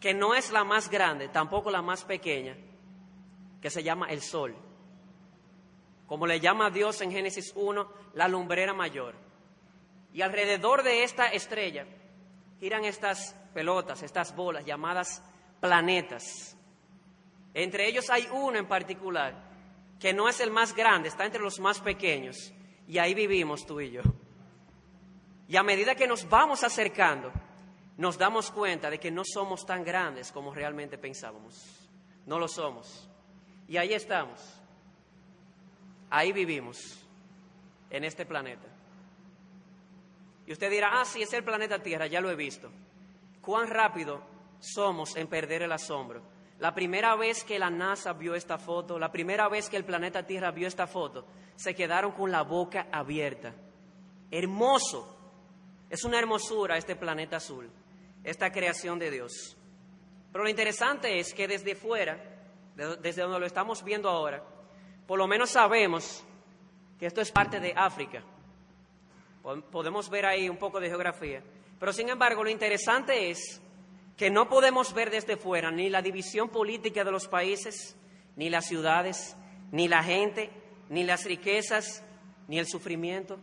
que 0.00 0.14
no 0.14 0.34
es 0.34 0.50
la 0.50 0.64
más 0.64 0.90
grande, 0.90 1.28
tampoco 1.28 1.70
la 1.70 1.82
más 1.82 2.04
pequeña, 2.04 2.56
que 3.60 3.70
se 3.70 3.82
llama 3.82 4.08
el 4.10 4.22
Sol. 4.22 4.54
Como 6.06 6.26
le 6.26 6.40
llama 6.40 6.70
Dios 6.70 7.00
en 7.00 7.10
Génesis 7.10 7.52
1, 7.54 7.92
la 8.14 8.28
lumbrera 8.28 8.72
mayor. 8.72 9.14
Y 10.16 10.22
alrededor 10.22 10.82
de 10.82 11.04
esta 11.04 11.26
estrella 11.26 11.84
giran 12.58 12.86
estas 12.86 13.34
pelotas, 13.52 14.02
estas 14.02 14.34
bolas 14.34 14.64
llamadas 14.64 15.22
planetas. 15.60 16.56
Entre 17.52 17.86
ellos 17.86 18.08
hay 18.08 18.26
uno 18.32 18.58
en 18.58 18.66
particular 18.66 19.34
que 20.00 20.14
no 20.14 20.26
es 20.26 20.40
el 20.40 20.50
más 20.50 20.74
grande, 20.74 21.10
está 21.10 21.26
entre 21.26 21.42
los 21.42 21.60
más 21.60 21.80
pequeños. 21.80 22.50
Y 22.88 22.96
ahí 22.96 23.12
vivimos 23.12 23.66
tú 23.66 23.78
y 23.78 23.90
yo. 23.90 24.00
Y 25.48 25.56
a 25.56 25.62
medida 25.62 25.94
que 25.94 26.08
nos 26.08 26.26
vamos 26.30 26.64
acercando, 26.64 27.30
nos 27.98 28.16
damos 28.16 28.50
cuenta 28.50 28.88
de 28.88 28.98
que 28.98 29.10
no 29.10 29.20
somos 29.22 29.66
tan 29.66 29.84
grandes 29.84 30.32
como 30.32 30.54
realmente 30.54 30.96
pensábamos. 30.96 31.90
No 32.24 32.38
lo 32.38 32.48
somos. 32.48 33.06
Y 33.68 33.76
ahí 33.76 33.92
estamos. 33.92 34.40
Ahí 36.08 36.32
vivimos, 36.32 37.06
en 37.90 38.04
este 38.04 38.24
planeta. 38.24 38.75
Y 40.46 40.52
usted 40.52 40.70
dirá, 40.70 41.00
ah, 41.00 41.04
sí, 41.04 41.22
es 41.22 41.32
el 41.32 41.44
planeta 41.44 41.82
Tierra, 41.82 42.06
ya 42.06 42.20
lo 42.20 42.30
he 42.30 42.36
visto. 42.36 42.70
¿Cuán 43.40 43.68
rápido 43.68 44.22
somos 44.60 45.16
en 45.16 45.26
perder 45.26 45.62
el 45.62 45.72
asombro? 45.72 46.22
La 46.58 46.74
primera 46.74 47.14
vez 47.16 47.44
que 47.44 47.58
la 47.58 47.68
NASA 47.68 48.12
vio 48.12 48.34
esta 48.34 48.56
foto, 48.56 48.98
la 48.98 49.12
primera 49.12 49.48
vez 49.48 49.68
que 49.68 49.76
el 49.76 49.84
planeta 49.84 50.24
Tierra 50.24 50.50
vio 50.52 50.68
esta 50.68 50.86
foto, 50.86 51.26
se 51.56 51.74
quedaron 51.74 52.12
con 52.12 52.30
la 52.30 52.42
boca 52.42 52.88
abierta. 52.92 53.54
Hermoso. 54.30 55.12
Es 55.90 56.04
una 56.04 56.18
hermosura 56.18 56.76
este 56.76 56.96
planeta 56.96 57.36
azul, 57.36 57.70
esta 58.24 58.50
creación 58.50 58.98
de 58.98 59.10
Dios. 59.10 59.56
Pero 60.32 60.44
lo 60.44 60.50
interesante 60.50 61.18
es 61.18 61.32
que 61.32 61.46
desde 61.46 61.74
fuera, 61.74 62.18
desde 62.74 63.22
donde 63.22 63.40
lo 63.40 63.46
estamos 63.46 63.84
viendo 63.84 64.08
ahora, 64.08 64.42
por 65.06 65.18
lo 65.18 65.26
menos 65.26 65.50
sabemos 65.50 66.24
que 66.98 67.06
esto 67.06 67.20
es 67.20 67.30
parte 67.30 67.60
de 67.60 67.72
África. 67.76 68.24
Podemos 69.70 70.10
ver 70.10 70.26
ahí 70.26 70.48
un 70.48 70.56
poco 70.56 70.80
de 70.80 70.88
geografía. 70.88 71.42
Pero 71.78 71.92
sin 71.92 72.08
embargo, 72.08 72.42
lo 72.42 72.50
interesante 72.50 73.30
es 73.30 73.62
que 74.16 74.30
no 74.30 74.48
podemos 74.48 74.92
ver 74.92 75.10
desde 75.10 75.36
fuera 75.36 75.70
ni 75.70 75.88
la 75.88 76.02
división 76.02 76.48
política 76.48 77.04
de 77.04 77.12
los 77.12 77.28
países, 77.28 77.96
ni 78.34 78.50
las 78.50 78.66
ciudades, 78.66 79.36
ni 79.70 79.86
la 79.86 80.02
gente, 80.02 80.50
ni 80.88 81.04
las 81.04 81.24
riquezas, 81.24 82.02
ni 82.48 82.58
el 82.58 82.66
sufrimiento. 82.66 83.38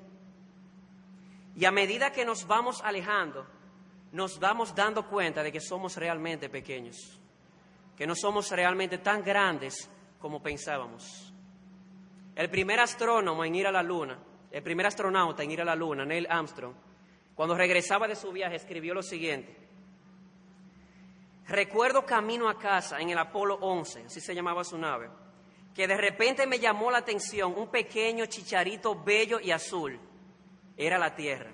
Y 1.56 1.66
a 1.66 1.72
medida 1.72 2.12
que 2.12 2.26
nos 2.26 2.48
vamos 2.48 2.82
alejando, 2.84 3.46
nos 4.12 4.40
vamos 4.40 4.76
dando 4.76 5.08
cuenta 5.08 5.42
de 5.42 5.52
que 5.52 5.62
somos 5.62 5.96
realmente 5.96 6.50
pequeños, 6.50 6.98
que 7.96 8.08
no 8.08 8.16
somos 8.16 8.52
realmente 8.52 8.98
tan 8.98 9.24
grandes 9.24 9.90
como 10.20 10.42
pensábamos. 10.42 11.32
El 12.36 12.50
primer 12.50 12.80
astrónomo 12.80 13.46
en 13.46 13.56
ir 13.56 13.68
a 13.68 13.72
la 13.72 13.84
Luna, 13.84 14.18
el 14.54 14.62
primer 14.62 14.86
astronauta 14.86 15.42
en 15.42 15.50
ir 15.50 15.62
a 15.62 15.66
la 15.66 15.76
Luna, 15.76 16.06
Neil 16.06 16.28
Armstrong, 16.30 16.76
cuando 17.34 17.58
regresaba 17.58 18.08
de 18.08 18.16
su 18.16 18.32
viaje 18.32 18.56
escribió 18.56 18.94
lo 18.94 19.02
siguiente. 19.02 19.58
Recuerdo 21.48 22.06
camino 22.06 22.48
a 22.48 22.60
casa 22.60 23.00
en 23.00 23.10
el 23.10 23.18
Apolo 23.18 23.56
11, 23.56 24.04
así 24.06 24.22
se 24.22 24.36
llamaba 24.36 24.64
su 24.64 24.78
nave, 24.78 25.10
que 25.74 25.88
de 25.88 25.98
repente 25.98 26.46
me 26.46 26.60
llamó 26.60 26.92
la 26.92 27.00
atención 27.00 27.56
un 27.58 27.70
pequeño 27.70 28.28
chicharito 28.28 29.04
bello 29.04 29.40
y 29.40 29.50
azul. 29.50 30.00
Era 30.78 31.00
la 31.00 31.16
Tierra. 31.16 31.52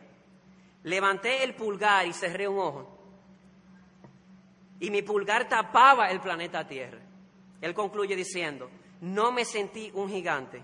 Levanté 0.83 1.43
el 1.43 1.55
pulgar 1.55 2.05
y 2.05 2.11
cerré 2.11 2.49
un 2.49 2.59
ojo. 2.59 2.97
Y 4.81 4.91
mi 4.91 5.03
pulgar 5.03 5.47
tapaba 5.47 6.11
el 6.11 6.19
planeta 6.19 6.67
Tierra. 6.67 6.99
Él 7.61 7.73
concluye 7.73 8.15
diciendo, 8.17 8.69
no 8.99 9.31
me 9.31 9.45
sentí 9.45 9.89
un 9.93 10.09
gigante, 10.09 10.61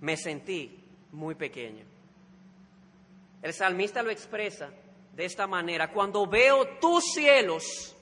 me 0.00 0.18
sentí 0.18 0.79
muy 1.12 1.34
pequeño. 1.34 1.84
El 3.42 3.52
salmista 3.52 4.02
lo 4.02 4.10
expresa 4.10 4.70
de 5.14 5.24
esta 5.24 5.46
manera, 5.46 5.92
cuando 5.92 6.26
veo 6.26 6.78
tus 6.78 7.04
cielos, 7.14 7.96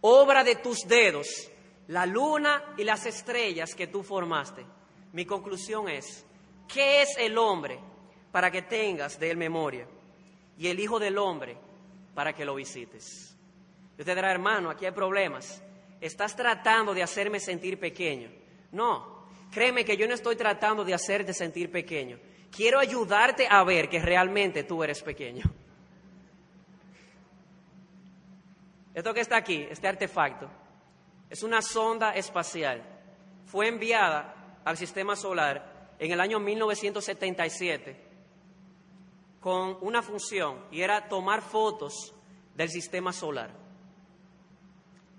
obra 0.00 0.42
de 0.44 0.56
tus 0.56 0.80
dedos, 0.86 1.50
la 1.88 2.06
luna 2.06 2.74
y 2.76 2.84
las 2.84 3.06
estrellas 3.06 3.74
que 3.74 3.86
tú 3.86 4.02
formaste, 4.02 4.64
mi 5.12 5.24
conclusión 5.24 5.88
es, 5.88 6.24
¿qué 6.66 7.02
es 7.02 7.16
el 7.18 7.38
hombre 7.38 7.78
para 8.32 8.50
que 8.50 8.62
tengas 8.62 9.18
de 9.18 9.30
él 9.30 9.36
memoria? 9.36 9.86
Y 10.58 10.68
el 10.68 10.80
Hijo 10.80 10.98
del 10.98 11.18
Hombre 11.18 11.56
para 12.14 12.32
que 12.32 12.44
lo 12.44 12.54
visites. 12.54 13.36
Yo 13.96 14.04
te 14.04 14.14
dirá, 14.14 14.30
hermano, 14.30 14.70
aquí 14.70 14.86
hay 14.86 14.92
problemas. 14.92 15.62
Estás 16.00 16.34
tratando 16.34 16.94
de 16.94 17.02
hacerme 17.02 17.38
sentir 17.38 17.78
pequeño. 17.78 18.30
No, 18.72 19.26
créeme 19.52 19.84
que 19.84 19.96
yo 19.96 20.06
no 20.08 20.14
estoy 20.14 20.36
tratando 20.36 20.84
de 20.84 20.94
hacerte 20.94 21.32
sentir 21.32 21.70
pequeño. 21.70 22.18
Quiero 22.54 22.78
ayudarte 22.78 23.48
a 23.50 23.64
ver 23.64 23.88
que 23.88 23.98
realmente 24.00 24.62
tú 24.62 24.84
eres 24.84 25.02
pequeño. 25.02 25.44
Esto 28.94 29.12
que 29.12 29.20
está 29.20 29.36
aquí, 29.36 29.66
este 29.68 29.88
artefacto, 29.88 30.48
es 31.28 31.42
una 31.42 31.60
sonda 31.60 32.14
espacial. 32.14 32.80
Fue 33.46 33.66
enviada 33.66 34.60
al 34.64 34.76
sistema 34.76 35.16
solar 35.16 35.90
en 35.98 36.12
el 36.12 36.20
año 36.20 36.38
1977 36.38 38.04
con 39.40 39.76
una 39.80 40.00
función 40.00 40.64
y 40.70 40.80
era 40.80 41.08
tomar 41.08 41.42
fotos 41.42 42.14
del 42.54 42.70
sistema 42.70 43.12
solar. 43.12 43.50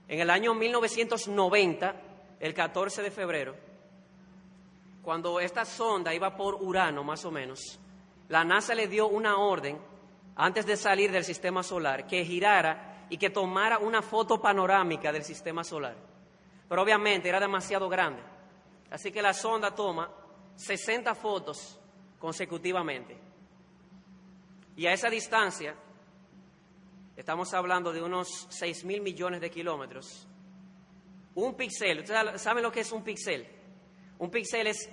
En 0.08 0.22
el 0.22 0.30
año 0.30 0.54
1990 0.54 2.02
el 2.40 2.54
14 2.54 3.04
de 3.04 3.12
febrero, 3.12 3.56
cuando 5.06 5.40
esta 5.40 5.64
sonda 5.66 6.16
iba 6.16 6.36
por 6.36 6.56
Urano 6.56 7.04
más 7.04 7.24
o 7.26 7.32
menos, 7.32 7.80
la 8.28 8.44
NASA 8.44 8.74
le 8.74 8.88
dio 8.88 9.08
una 9.08 9.38
orden 9.38 9.80
antes 10.36 10.66
de 10.66 10.76
salir 10.76 11.12
del 11.12 11.24
sistema 11.24 11.62
solar 11.62 12.08
que 12.08 12.26
girara 12.26 13.06
y 13.08 13.18
que 13.18 13.30
tomara 13.30 13.78
una 13.78 14.02
foto 14.02 14.42
panorámica 14.42 15.12
del 15.12 15.24
sistema 15.24 15.64
solar. 15.64 15.96
Pero 16.68 16.82
obviamente 16.82 17.30
era 17.30 17.40
demasiado 17.40 17.88
grande. 17.88 18.24
Así 18.90 19.12
que 19.12 19.22
la 19.22 19.34
sonda 19.34 19.76
toma 19.76 20.10
60 20.56 21.14
fotos 21.14 21.80
consecutivamente. 22.18 23.16
Y 24.76 24.88
a 24.88 24.94
esa 24.94 25.10
distancia, 25.10 25.76
estamos 27.16 27.54
hablando 27.54 27.94
de 27.94 28.02
unos 28.02 28.48
6 28.50 28.86
mil 28.86 29.02
millones 29.02 29.40
de 29.40 29.52
kilómetros, 29.52 30.28
Un 31.36 31.54
píxel, 31.54 32.00
¿ustedes 32.00 32.42
saben 32.42 32.64
lo 32.64 32.72
que 32.72 32.80
es 32.80 32.92
un 32.92 33.04
píxel? 33.04 33.55
Un 34.20 34.30
píxel 34.30 34.68
es 34.68 34.90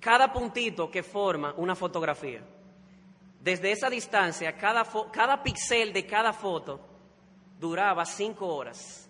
cada 0.00 0.32
puntito 0.32 0.90
que 0.90 1.02
forma 1.02 1.54
una 1.56 1.74
fotografía. 1.74 2.42
Desde 3.40 3.72
esa 3.72 3.88
distancia, 3.88 4.56
cada, 4.56 4.84
cada 5.10 5.42
píxel 5.42 5.92
de 5.92 6.06
cada 6.06 6.32
foto 6.32 6.80
duraba 7.58 8.04
cinco 8.04 8.46
horas 8.46 9.08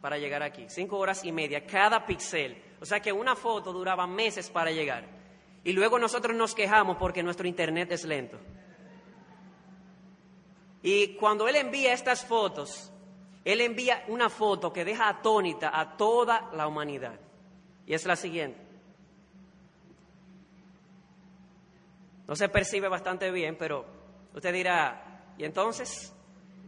para 0.00 0.18
llegar 0.18 0.42
aquí, 0.42 0.66
cinco 0.68 0.98
horas 0.98 1.24
y 1.24 1.32
media, 1.32 1.66
cada 1.66 2.04
píxel. 2.06 2.62
O 2.80 2.84
sea 2.84 3.00
que 3.00 3.12
una 3.12 3.34
foto 3.34 3.72
duraba 3.72 4.06
meses 4.06 4.50
para 4.50 4.70
llegar. 4.70 5.04
Y 5.64 5.72
luego 5.72 5.98
nosotros 5.98 6.36
nos 6.36 6.54
quejamos 6.54 6.96
porque 6.96 7.22
nuestro 7.22 7.48
internet 7.48 7.90
es 7.90 8.04
lento. 8.04 8.38
Y 10.82 11.16
cuando 11.16 11.48
él 11.48 11.56
envía 11.56 11.92
estas 11.92 12.24
fotos, 12.24 12.92
él 13.44 13.60
envía 13.60 14.04
una 14.08 14.28
foto 14.28 14.72
que 14.72 14.84
deja 14.84 15.08
atónita 15.08 15.76
a 15.76 15.96
toda 15.96 16.50
la 16.52 16.68
humanidad. 16.68 17.18
Y 17.86 17.94
es 17.94 18.06
la 18.06 18.14
siguiente. 18.14 18.65
No 22.26 22.34
se 22.34 22.48
percibe 22.48 22.88
bastante 22.88 23.30
bien, 23.30 23.56
pero 23.56 23.84
usted 24.34 24.52
dirá, 24.52 25.32
¿y 25.38 25.44
entonces? 25.44 26.12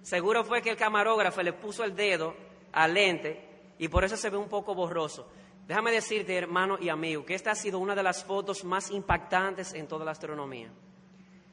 Seguro 0.03 0.45
fue 0.45 0.63
que 0.63 0.71
el 0.71 0.77
camarógrafo 0.77 1.43
le 1.43 1.53
puso 1.53 1.85
el 1.85 1.95
dedo 1.95 2.35
al 2.73 2.95
lente 2.95 3.75
y 3.79 3.89
por 3.89 4.05
eso 4.05 4.17
se 4.17 4.31
ve 4.31 4.37
un 4.37 4.49
poco 4.49 4.75
borroso. 4.75 5.29
Déjame 5.67 5.93
decirte, 5.93 6.37
hermano 6.37 6.79
y 6.81 6.89
amigo, 6.89 7.27
que 7.27 7.35
esta 7.35 7.51
ha 7.51 7.55
sido 7.55 7.79
una 7.79 7.95
de 7.95 8.03
las 8.03 8.25
fotos 8.25 8.65
más 8.65 8.91
impactantes 8.91 9.75
en 9.75 9.87
toda 9.87 10.05
la 10.05 10.13
astronomía. 10.13 10.71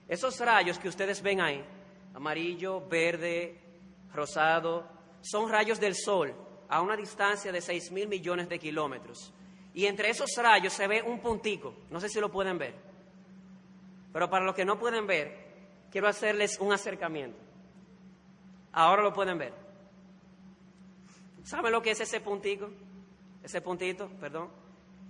Esos 0.08 0.40
rayos 0.40 0.80
que 0.80 0.88
ustedes 0.88 1.22
ven 1.22 1.42
ahí 1.42 1.66
amarillo, 2.16 2.88
verde, 2.88 3.60
rosado, 4.14 4.88
son 5.22 5.50
rayos 5.50 5.80
del 5.80 5.96
Sol 5.96 6.34
a 6.70 6.82
una 6.82 6.96
distancia 6.96 7.52
de 7.52 7.62
6 7.62 7.92
mil 7.92 8.08
millones 8.08 8.50
de 8.50 8.58
kilómetros. 8.58 9.34
Y 9.74 9.86
entre 9.86 10.10
esos 10.10 10.30
rayos 10.38 10.74
se 10.74 10.88
ve 10.88 11.02
un 11.02 11.20
puntico, 11.20 11.76
no 11.90 12.00
sé 12.00 12.08
si 12.08 12.20
lo 12.20 12.32
pueden 12.32 12.58
ver, 12.58 12.74
pero 14.16 14.30
para 14.30 14.46
los 14.46 14.56
que 14.56 14.64
no 14.64 14.80
pueden 14.80 15.06
ver, 15.06 15.36
quiero 15.92 16.08
hacerles 16.08 16.58
un 16.62 16.72
acercamiento. 16.72 17.38
Ahora 18.72 19.04
lo 19.04 19.12
pueden 19.12 19.38
ver. 19.38 19.54
¿Saben 21.44 21.74
lo 21.74 21.82
que 21.82 21.92
es 21.92 22.00
ese 22.00 22.22
puntico? 22.22 22.70
Ese 23.44 23.60
puntito, 23.60 24.08
perdón. 24.18 24.50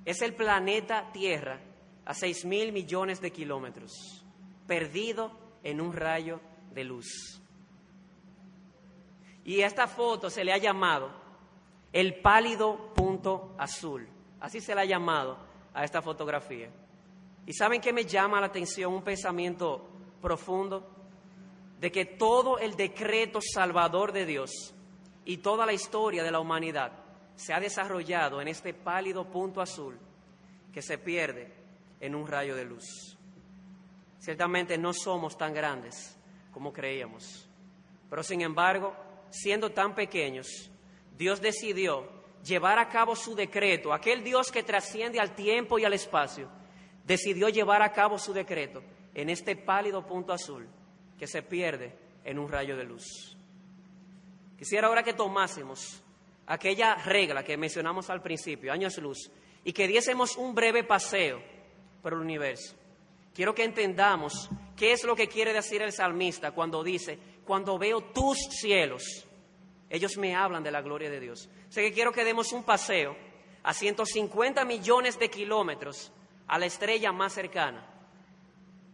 Es 0.05 0.23
el 0.23 0.33
planeta 0.33 1.11
Tierra 1.11 1.59
a 2.03 2.15
6 2.15 2.45
mil 2.45 2.71
millones 2.71 3.21
de 3.21 3.31
kilómetros, 3.31 4.25
perdido 4.65 5.37
en 5.61 5.81
un 5.81 5.93
rayo 5.93 6.41
de 6.71 6.83
luz. 6.83 7.39
Y 9.43 9.61
a 9.61 9.67
esta 9.67 9.85
foto 9.85 10.31
se 10.31 10.43
le 10.43 10.51
ha 10.51 10.57
llamado 10.57 11.11
el 11.93 12.21
pálido 12.21 12.91
punto 12.95 13.53
azul. 13.59 14.09
Así 14.39 14.61
se 14.61 14.73
le 14.73 14.81
ha 14.81 14.85
llamado 14.85 15.37
a 15.75 15.83
esta 15.83 16.01
fotografía. 16.01 16.71
¿Y 17.45 17.53
saben 17.53 17.81
qué 17.81 17.93
me 17.93 18.05
llama 18.05 18.39
la 18.39 18.47
atención? 18.47 18.93
Un 18.93 19.03
pensamiento 19.03 19.87
profundo 20.21 20.89
de 21.79 21.91
que 21.91 22.05
todo 22.05 22.57
el 22.57 22.75
decreto 22.75 23.39
salvador 23.41 24.11
de 24.11 24.25
Dios 24.25 24.73
y 25.25 25.37
toda 25.37 25.65
la 25.65 25.73
historia 25.73 26.23
de 26.23 26.31
la 26.31 26.39
humanidad 26.39 26.91
se 27.35 27.53
ha 27.53 27.59
desarrollado 27.59 28.41
en 28.41 28.47
este 28.47 28.73
pálido 28.73 29.29
punto 29.29 29.61
azul 29.61 29.99
que 30.73 30.81
se 30.81 30.97
pierde 30.97 31.53
en 31.99 32.15
un 32.15 32.27
rayo 32.27 32.55
de 32.55 32.65
luz. 32.65 33.17
Ciertamente 34.19 34.77
no 34.77 34.93
somos 34.93 35.37
tan 35.37 35.53
grandes 35.53 36.17
como 36.51 36.73
creíamos. 36.73 37.47
Pero 38.09 38.23
sin 38.23 38.41
embargo, 38.41 38.95
siendo 39.29 39.71
tan 39.71 39.93
pequeños, 39.93 40.71
Dios 41.17 41.41
decidió 41.41 42.09
llevar 42.43 42.79
a 42.79 42.89
cabo 42.89 43.15
su 43.15 43.35
decreto. 43.35 43.93
Aquel 43.93 44.23
Dios 44.23 44.51
que 44.51 44.63
trasciende 44.63 45.19
al 45.19 45.35
tiempo 45.35 45.77
y 45.77 45.85
al 45.85 45.93
espacio, 45.93 46.49
decidió 47.05 47.49
llevar 47.49 47.81
a 47.81 47.91
cabo 47.91 48.17
su 48.17 48.33
decreto 48.33 48.83
en 49.13 49.29
este 49.29 49.55
pálido 49.55 50.05
punto 50.05 50.33
azul 50.33 50.67
que 51.17 51.27
se 51.27 51.41
pierde 51.41 51.95
en 52.23 52.39
un 52.39 52.49
rayo 52.49 52.75
de 52.75 52.83
luz. 52.83 53.37
Quisiera 54.57 54.87
ahora 54.87 55.03
que 55.03 55.13
tomásemos 55.13 56.01
aquella 56.47 56.95
regla 56.95 57.43
que 57.43 57.57
mencionamos 57.57 58.09
al 58.09 58.21
principio, 58.21 58.71
años 58.71 58.97
luz, 58.97 59.31
y 59.63 59.73
que 59.73 59.87
diésemos 59.87 60.37
un 60.37 60.53
breve 60.53 60.83
paseo 60.83 61.41
por 62.01 62.13
el 62.13 62.19
universo. 62.19 62.75
Quiero 63.33 63.53
que 63.53 63.63
entendamos 63.63 64.49
qué 64.75 64.93
es 64.93 65.03
lo 65.03 65.15
que 65.15 65.27
quiere 65.27 65.53
decir 65.53 65.81
el 65.81 65.91
salmista 65.91 66.51
cuando 66.51 66.83
dice, 66.83 67.19
cuando 67.45 67.77
veo 67.77 68.01
tus 68.01 68.37
cielos, 68.49 69.25
ellos 69.89 70.17
me 70.17 70.35
hablan 70.35 70.63
de 70.63 70.71
la 70.71 70.81
gloria 70.81 71.09
de 71.09 71.19
Dios. 71.19 71.49
Sea 71.69 71.83
que 71.83 71.93
quiero 71.93 72.11
que 72.11 72.23
demos 72.23 72.51
un 72.53 72.63
paseo 72.63 73.15
a 73.63 73.73
150 73.73 74.63
millones 74.65 75.19
de 75.19 75.29
kilómetros 75.29 76.11
a 76.47 76.59
la 76.59 76.65
estrella 76.65 77.11
más 77.11 77.33
cercana, 77.33 77.85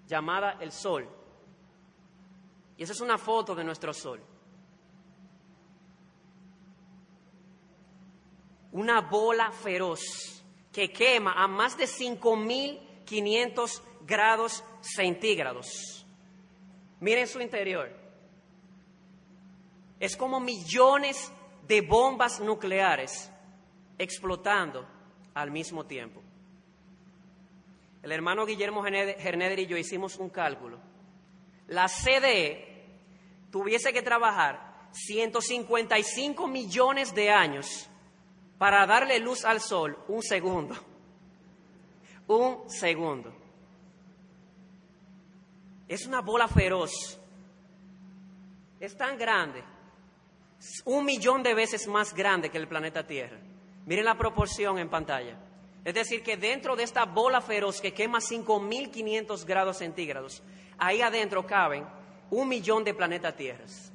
llamada 0.08 0.58
el 0.60 0.72
Sol. 0.72 1.08
Y 2.78 2.84
esa 2.84 2.94
es 2.94 3.02
una 3.02 3.18
foto 3.18 3.54
de 3.54 3.64
nuestro 3.64 3.94
Sol. 3.94 4.22
Una 8.72 9.02
bola 9.02 9.52
feroz 9.52 10.02
que 10.72 10.92
quema 10.92 11.34
a 11.34 11.48
más 11.48 11.78
de 11.78 11.86
5.500 11.86 13.82
grados 14.06 14.64
centígrados. 14.82 16.06
Miren 17.00 17.28
su 17.28 17.42
interior. 17.42 17.92
Es 20.00 20.16
como 20.16 20.40
millones 20.40 21.32
de 21.68 21.82
bombas 21.82 22.40
nucleares 22.40 23.30
explotando 23.98 24.88
al 25.34 25.52
mismo 25.52 25.86
tiempo. 25.86 26.22
El 28.04 28.12
hermano 28.12 28.46
Guillermo 28.46 28.84
Gerneder 28.84 29.60
y 29.60 29.68
yo 29.68 29.78
hicimos 29.78 30.18
un 30.18 30.30
cálculo. 30.30 30.80
La 31.68 31.88
CDE 31.88 32.72
tuviese 33.52 33.94
que 33.94 34.02
trabajar 34.02 34.90
155 34.92 36.48
millones 36.48 37.14
de 37.14 37.30
años 37.30 37.88
para 38.58 38.86
darle 38.86 39.20
luz 39.20 39.46
al 39.46 39.62
sol 39.62 39.98
un 40.08 40.22
segundo. 40.22 40.76
Un 42.28 42.70
segundo. 42.70 43.34
Es 45.88 46.06
una 46.06 46.22
bola 46.22 46.48
feroz. 46.48 47.20
Es 48.80 48.96
tan 48.96 49.18
grande. 49.18 49.62
Un 50.86 51.04
millón 51.04 51.44
de 51.44 51.54
veces 51.54 51.88
más 51.88 52.14
grande 52.14 52.50
que 52.50 52.58
el 52.58 52.70
planeta 52.70 53.06
Tierra. 53.06 53.38
Miren 53.86 54.06
la 54.06 54.18
proporción 54.18 54.78
en 54.80 54.90
pantalla. 54.90 55.38
Es 55.84 55.94
decir, 55.94 56.22
que 56.24 56.38
dentro 56.38 56.76
de 56.76 56.84
esta 56.84 57.06
bola 57.06 57.42
feroz 57.42 57.82
que 57.82 57.94
quema 57.94 58.20
5.500 58.20 59.46
grados 59.46 59.78
centígrados, 59.78 60.44
ahí 60.78 61.02
adentro 61.02 61.46
caben 61.46 61.86
un 62.30 62.48
millón 62.48 62.84
de 62.84 62.94
planetas 62.94 63.36
Tierras. 63.36 63.92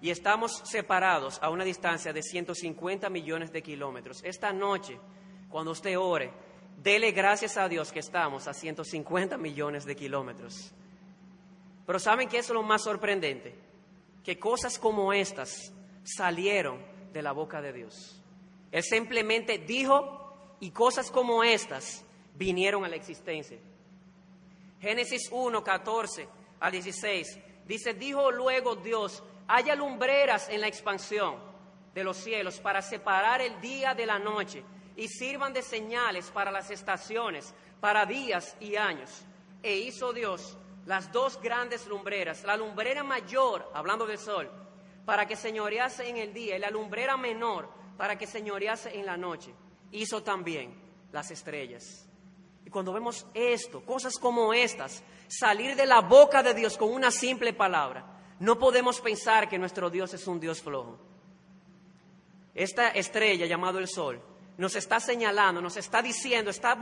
Y 0.00 0.10
estamos 0.10 0.62
separados 0.64 1.38
a 1.42 1.48
una 1.48 1.64
distancia 1.64 2.12
de 2.12 2.22
150 2.22 3.08
millones 3.08 3.52
de 3.52 3.62
kilómetros. 3.62 4.22
Esta 4.24 4.52
noche, 4.52 4.98
cuando 5.48 5.70
usted 5.70 5.96
ore, 5.98 6.32
Dele 6.82 7.12
gracias 7.12 7.56
a 7.56 7.68
Dios 7.68 7.92
que 7.92 8.00
estamos 8.00 8.48
a 8.48 8.54
150 8.54 9.38
millones 9.38 9.84
de 9.84 9.94
kilómetros. 9.94 10.72
Pero 11.86 11.98
¿saben 12.00 12.28
qué 12.28 12.38
es 12.38 12.48
lo 12.50 12.62
más 12.62 12.82
sorprendente? 12.82 13.54
Que 14.24 14.38
cosas 14.38 14.78
como 14.78 15.12
estas 15.12 15.72
salieron 16.02 16.80
de 17.12 17.22
la 17.22 17.32
boca 17.32 17.60
de 17.60 17.72
Dios. 17.72 18.21
Él 18.72 18.82
simplemente 18.82 19.58
dijo 19.58 20.56
y 20.58 20.70
cosas 20.70 21.10
como 21.10 21.44
estas 21.44 22.04
vinieron 22.34 22.84
a 22.84 22.88
la 22.88 22.96
existencia. 22.96 23.58
Génesis 24.80 25.28
1, 25.30 25.62
14 25.62 26.26
al 26.58 26.72
16 26.72 27.38
dice, 27.66 27.94
dijo 27.94 28.32
luego 28.32 28.74
Dios, 28.76 29.22
haya 29.46 29.76
lumbreras 29.76 30.48
en 30.48 30.62
la 30.62 30.66
expansión 30.66 31.36
de 31.94 32.02
los 32.02 32.16
cielos 32.16 32.58
para 32.60 32.80
separar 32.80 33.42
el 33.42 33.60
día 33.60 33.94
de 33.94 34.06
la 34.06 34.18
noche 34.18 34.64
y 34.96 35.08
sirvan 35.08 35.52
de 35.52 35.62
señales 35.62 36.30
para 36.30 36.50
las 36.50 36.70
estaciones, 36.70 37.54
para 37.80 38.06
días 38.06 38.56
y 38.60 38.76
años. 38.76 39.24
E 39.62 39.76
hizo 39.76 40.12
Dios 40.12 40.56
las 40.86 41.12
dos 41.12 41.40
grandes 41.40 41.86
lumbreras, 41.86 42.42
la 42.44 42.56
lumbrera 42.56 43.04
mayor, 43.04 43.70
hablando 43.74 44.06
del 44.06 44.18
sol, 44.18 44.50
para 45.04 45.26
que 45.26 45.36
señorease 45.36 46.08
en 46.08 46.16
el 46.16 46.32
día, 46.32 46.56
y 46.56 46.58
la 46.58 46.70
lumbrera 46.70 47.16
menor, 47.16 47.68
para 48.02 48.18
que 48.18 48.26
señorease 48.26 48.98
en 48.98 49.06
la 49.06 49.16
noche. 49.16 49.54
Hizo 49.92 50.24
también 50.24 50.74
las 51.12 51.30
estrellas. 51.30 52.04
Y 52.66 52.68
cuando 52.68 52.92
vemos 52.92 53.24
esto, 53.32 53.84
cosas 53.84 54.18
como 54.18 54.52
estas, 54.52 55.04
salir 55.28 55.76
de 55.76 55.86
la 55.86 56.00
boca 56.00 56.42
de 56.42 56.52
Dios 56.52 56.76
con 56.76 56.92
una 56.92 57.12
simple 57.12 57.52
palabra, 57.52 58.04
no 58.40 58.58
podemos 58.58 59.00
pensar 59.00 59.48
que 59.48 59.56
nuestro 59.56 59.88
Dios 59.88 60.12
es 60.14 60.26
un 60.26 60.40
Dios 60.40 60.60
flojo. 60.60 60.98
Esta 62.56 62.88
estrella 62.88 63.46
llamado 63.46 63.78
el 63.78 63.86
sol 63.86 64.20
nos 64.58 64.74
está 64.74 64.98
señalando, 64.98 65.60
nos 65.60 65.76
está 65.76 66.02
diciendo, 66.02 66.50
está 66.50 66.76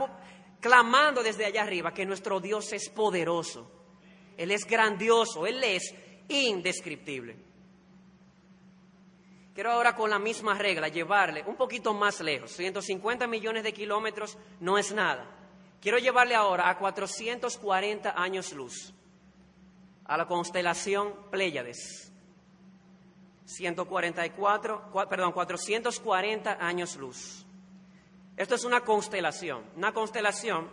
clamando 0.59 1.21
desde 1.21 1.45
allá 1.45 1.61
arriba 1.61 1.93
que 1.93 2.03
nuestro 2.03 2.39
Dios 2.39 2.73
es 2.73 2.89
poderoso, 2.89 3.71
Él 4.37 4.49
es 4.49 4.65
grandioso, 4.65 5.45
Él 5.45 5.63
es 5.63 5.93
indescriptible. 6.29 7.50
Quiero 9.53 9.71
ahora 9.71 9.95
con 9.95 10.09
la 10.09 10.19
misma 10.19 10.57
regla 10.57 10.87
llevarle 10.87 11.43
un 11.45 11.55
poquito 11.55 11.93
más 11.93 12.21
lejos. 12.21 12.51
150 12.51 13.27
millones 13.27 13.63
de 13.63 13.73
kilómetros 13.73 14.37
no 14.61 14.77
es 14.77 14.93
nada. 14.93 15.25
Quiero 15.81 15.97
llevarle 15.97 16.35
ahora 16.35 16.69
a 16.69 16.77
440 16.77 18.13
años 18.15 18.53
luz, 18.53 18.93
a 20.05 20.15
la 20.15 20.27
constelación 20.27 21.13
Pléyades. 21.29 22.11
144, 23.45 24.91
perdón, 25.09 25.33
440 25.33 26.65
años 26.65 26.95
luz. 26.95 27.45
Esto 28.37 28.55
es 28.55 28.63
una 28.63 28.81
constelación. 28.81 29.65
Una 29.75 29.91
constelación 29.91 30.69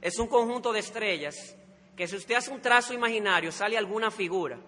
es 0.00 0.18
un 0.18 0.28
conjunto 0.28 0.72
de 0.72 0.80
estrellas 0.80 1.56
que 1.94 2.06
si 2.06 2.16
usted 2.16 2.36
hace 2.36 2.50
un 2.50 2.62
trazo 2.62 2.94
imaginario 2.94 3.52
sale 3.52 3.76
alguna 3.76 4.10
figura, 4.10 4.58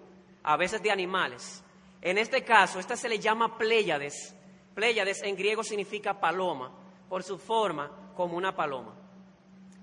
a 0.43 0.57
veces 0.57 0.83
de 0.83 0.91
animales. 0.91 1.63
En 2.01 2.19
este 2.19 2.45
caso, 2.45 2.79
esta 2.79 2.97
se 2.97 3.09
le 3.09 3.19
llama 3.19 3.59
Pléyades. 3.59 4.35
Pléyades 4.75 5.23
en 5.23 5.37
griego 5.37 5.65
significa 5.65 6.21
paloma, 6.21 6.73
por 7.09 7.23
su 7.23 7.39
forma 7.39 8.13
como 8.15 8.37
una 8.37 8.55
paloma. 8.55 8.95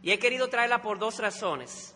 Y 0.02 0.12
he 0.12 0.20
querido 0.20 0.48
traerla 0.48 0.82
por 0.82 1.00
dos 1.00 1.20
razones. 1.20 1.96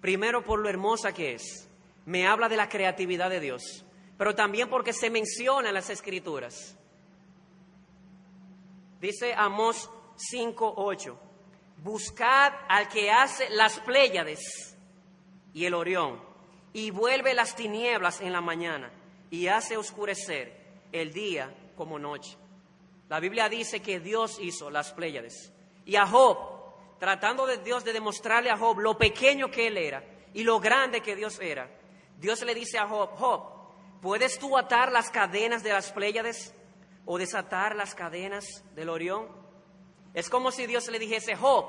Primero, 0.00 0.44
por 0.44 0.60
lo 0.60 0.68
hermosa 0.68 1.12
que 1.12 1.34
es. 1.34 1.68
Me 2.06 2.26
habla 2.26 2.48
de 2.48 2.56
la 2.56 2.68
creatividad 2.68 3.30
de 3.30 3.40
Dios, 3.40 3.84
pero 4.16 4.34
también 4.34 4.68
porque 4.68 4.92
se 4.92 5.10
menciona 5.10 5.68
en 5.68 5.74
las 5.74 5.90
Escrituras. 5.90 6.76
Dice 9.00 9.32
Amós 9.34 9.90
5:8, 10.16 11.16
buscad 11.78 12.52
al 12.68 12.88
que 12.88 13.10
hace 13.10 13.48
las 13.50 13.80
Pléyades 13.80 14.76
y 15.54 15.64
el 15.64 15.74
Orión, 15.74 16.20
y 16.72 16.90
vuelve 16.90 17.34
las 17.34 17.56
tinieblas 17.56 18.20
en 18.20 18.32
la 18.32 18.40
mañana, 18.40 18.90
y 19.30 19.46
hace 19.46 19.76
oscurecer 19.76 20.56
el 20.92 21.12
día 21.12 21.54
como 21.76 21.98
noche. 21.98 22.36
La 23.08 23.20
Biblia 23.20 23.48
dice 23.48 23.80
que 23.80 24.00
Dios 24.00 24.38
hizo 24.40 24.70
las 24.70 24.92
Pléyades. 24.92 25.52
Y 25.84 25.96
a 25.96 26.06
Job, 26.06 26.38
tratando 26.98 27.46
de 27.46 27.58
Dios 27.58 27.84
de 27.84 27.92
demostrarle 27.92 28.50
a 28.50 28.56
Job 28.56 28.78
lo 28.78 28.98
pequeño 28.98 29.50
que 29.50 29.66
él 29.66 29.76
era 29.76 30.04
y 30.32 30.42
lo 30.42 30.60
grande 30.60 31.00
que 31.00 31.16
Dios 31.16 31.38
era, 31.40 31.70
Dios 32.18 32.42
le 32.42 32.54
dice 32.54 32.78
a 32.78 32.86
Job, 32.86 33.10
Job, 33.16 33.42
¿puedes 34.00 34.38
tú 34.38 34.56
atar 34.56 34.92
las 34.92 35.10
cadenas 35.10 35.62
de 35.62 35.72
las 35.72 35.90
Pléyades? 35.92 36.54
o 37.12 37.18
desatar 37.18 37.74
las 37.74 37.94
cadenas 37.94 38.44
del 38.76 38.88
Orión. 38.88 39.26
Es 40.14 40.30
como 40.30 40.52
si 40.52 40.66
Dios 40.66 40.88
le 40.88 40.98
dijese, 41.00 41.34
Job, 41.34 41.64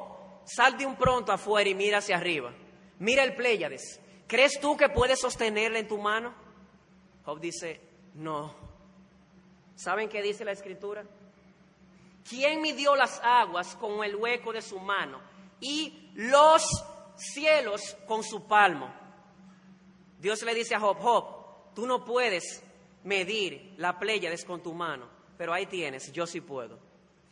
sal 0.46 0.78
de 0.78 0.86
un 0.86 0.96
pronto 0.96 1.32
afuera 1.32 1.68
y 1.68 1.74
mira 1.74 1.98
hacia 1.98 2.18
arriba. 2.18 2.54
Mira 3.00 3.24
el 3.24 3.36
Pléyades. 3.36 4.00
¿Crees 4.28 4.60
tú 4.60 4.78
que 4.78 4.90
puedes 4.90 5.20
sostenerle 5.20 5.80
en 5.80 5.88
tu 5.88 5.98
mano? 5.98 6.36
Job 7.26 7.40
dice, 7.40 7.80
no. 8.16 8.54
¿Saben 9.76 10.10
qué 10.10 10.22
dice 10.22 10.46
la 10.46 10.52
escritura? 10.52 11.04
¿Quién 12.28 12.62
midió 12.62 12.96
las 12.96 13.20
aguas 13.24 13.76
con 13.76 14.04
el 14.04 14.16
hueco 14.16 14.54
de 14.54 14.62
su 14.62 14.80
mano 14.80 15.20
y 15.60 16.12
los 16.16 16.64
cielos 17.16 17.98
con 18.08 18.24
su 18.24 18.48
palmo? 18.48 18.94
Dios 20.20 20.44
le 20.44 20.54
dice 20.54 20.76
a 20.76 20.80
Job, 20.80 20.98
Job, 21.00 21.74
tú 21.74 21.88
no 21.88 22.06
puedes 22.06 22.64
medir 23.04 23.74
la 23.78 23.98
Pléyades 23.98 24.46
con 24.46 24.62
tu 24.62 24.74
mano, 24.74 25.08
pero 25.38 25.54
ahí 25.54 25.66
tienes, 25.66 26.12
yo 26.12 26.28
sí 26.28 26.42
puedo. 26.42 26.78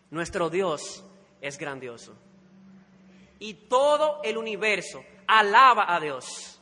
Nuestro 0.10 0.50
Dios 0.50 1.04
es 1.40 1.58
grandioso. 1.58 2.16
Y 3.38 3.54
todo 3.54 4.22
el 4.24 4.38
universo 4.38 5.04
alaba 5.28 5.94
a 5.94 6.00
Dios. 6.00 6.60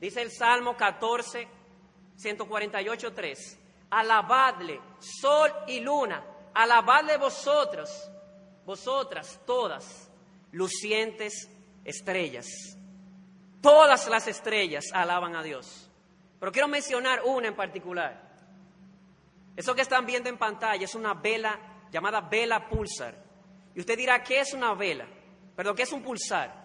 Dice 0.00 0.20
el 0.20 0.32
Salmo 0.32 0.76
14, 0.76 1.46
148, 2.22 3.12
3. 3.12 3.58
Alabadle, 3.90 4.80
sol 4.98 5.50
y 5.66 5.80
luna, 5.80 6.24
alabadle 6.54 7.16
vosotros, 7.18 7.90
vosotras 8.64 9.40
todas, 9.44 10.10
lucientes 10.52 11.50
estrellas. 11.84 12.46
Todas 13.60 14.08
las 14.08 14.26
estrellas 14.28 14.84
alaban 14.92 15.36
a 15.36 15.42
Dios. 15.42 15.90
Pero 16.38 16.52
quiero 16.52 16.68
mencionar 16.68 17.22
una 17.24 17.48
en 17.48 17.56
particular. 17.56 18.32
Eso 19.54 19.74
que 19.74 19.82
están 19.82 20.06
viendo 20.06 20.28
en 20.28 20.38
pantalla 20.38 20.84
es 20.84 20.94
una 20.94 21.14
vela 21.14 21.58
llamada 21.90 22.22
vela 22.22 22.68
pulsar. 22.68 23.14
Y 23.74 23.80
usted 23.80 23.96
dirá, 23.96 24.22
¿qué 24.22 24.40
es 24.40 24.54
una 24.54 24.74
vela? 24.74 25.06
Perdón, 25.54 25.76
¿qué 25.76 25.82
es 25.82 25.92
un 25.92 26.02
pulsar? 26.02 26.62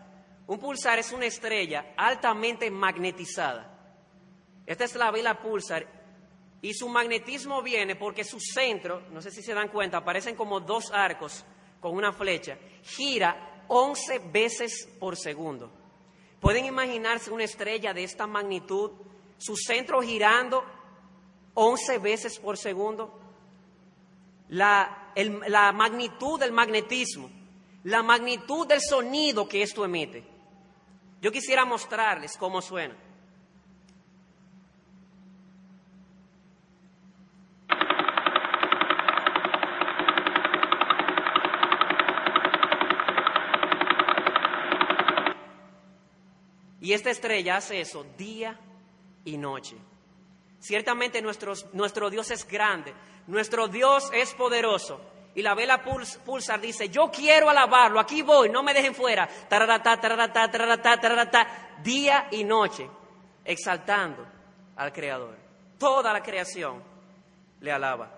Un 0.47 0.59
pulsar 0.59 0.97
es 0.97 1.11
una 1.11 1.25
estrella 1.25 1.93
altamente 1.97 2.71
magnetizada. 2.71 3.76
Esta 4.67 4.83
es 4.83 4.93
la 4.95 5.09
vela 5.09 5.41
pulsar 5.41 5.87
y 6.61 6.75
su 6.75 6.87
magnetismo 6.89 7.63
viene 7.63 7.95
porque 7.95 8.23
su 8.23 8.39
centro, 8.39 9.01
no 9.11 9.21
sé 9.21 9.31
si 9.31 9.41
se 9.41 9.55
dan 9.55 9.69
cuenta, 9.69 9.97
aparecen 9.97 10.35
como 10.35 10.59
dos 10.59 10.91
arcos 10.91 11.43
con 11.79 11.95
una 11.95 12.13
flecha, 12.13 12.59
gira 12.83 13.63
11 13.67 14.19
veces 14.31 14.87
por 14.99 15.17
segundo. 15.17 15.71
¿Pueden 16.39 16.65
imaginarse 16.65 17.31
una 17.31 17.45
estrella 17.45 17.93
de 17.93 18.03
esta 18.03 18.27
magnitud, 18.27 18.91
su 19.39 19.55
centro 19.55 20.01
girando 20.01 20.63
11 21.59 21.97
veces 21.97 22.37
por 22.37 22.55
segundo. 22.55 23.19
La, 24.49 25.11
la 25.47 25.71
magnitud 25.71 26.39
del 26.39 26.51
magnetismo, 26.51 27.31
la 27.83 28.03
magnitud 28.03 28.67
del 28.67 28.79
sonido 28.79 29.47
que 29.47 29.63
esto 29.63 29.83
emite. 29.83 30.23
Yo 31.19 31.31
quisiera 31.31 31.65
mostrarles 31.65 32.37
cómo 32.37 32.61
suena. 32.61 32.95
Y 46.87 46.93
esta 46.93 47.09
estrella 47.09 47.57
hace 47.57 47.81
eso 47.81 48.05
día 48.17 48.57
y 49.25 49.37
noche. 49.37 49.75
Ciertamente 50.57 51.21
nuestro 51.21 52.09
Dios 52.09 52.31
es 52.31 52.47
grande, 52.47 52.93
nuestro 53.27 53.67
Dios 53.67 54.09
es 54.13 54.33
poderoso. 54.33 55.01
Y 55.35 55.41
la 55.41 55.53
vela 55.53 55.83
pulsar 55.83 56.61
dice, 56.61 56.87
yo 56.87 57.11
quiero 57.11 57.49
alabarlo, 57.49 57.99
aquí 57.99 58.21
voy, 58.21 58.47
no 58.47 58.63
me 58.63 58.73
dejen 58.73 58.95
fuera. 58.95 59.27
día 61.83 62.29
y 62.31 62.45
noche, 62.45 62.89
exaltando 63.43 64.25
al 64.77 64.93
Creador. 64.93 65.35
Toda 65.77 66.13
la 66.13 66.23
creación 66.23 66.81
le 67.59 67.69
alaba. 67.69 68.17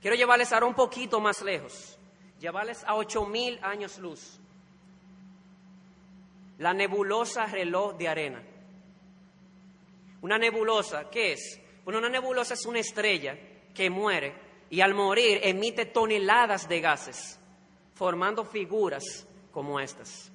Quiero 0.00 0.16
llevarles 0.16 0.52
ahora 0.52 0.66
un 0.66 0.74
poquito 0.74 1.20
más 1.20 1.40
lejos, 1.42 1.96
llevarles 2.40 2.82
a 2.82 2.96
ocho 2.96 3.24
mil 3.24 3.56
años 3.62 3.98
luz. 3.98 4.40
La 6.60 6.72
nebulosa 6.72 7.46
reloj 7.46 7.96
de 7.96 8.08
arena. 8.08 8.42
Una 10.22 10.38
nebulosa, 10.38 11.10
¿qué 11.10 11.32
es? 11.32 11.60
Una 11.84 12.08
nebulosa 12.08 12.54
es 12.54 12.64
una 12.66 12.78
estrella 12.78 13.36
que 13.74 13.90
muere 13.90 14.34
y 14.70 14.80
al 14.80 14.94
morir 14.94 15.40
emite 15.42 15.86
toneladas 15.86 16.68
de 16.68 16.80
gases, 16.80 17.38
formando 17.94 18.44
figuras 18.44 19.26
como 19.50 19.80
estas. 19.80 20.30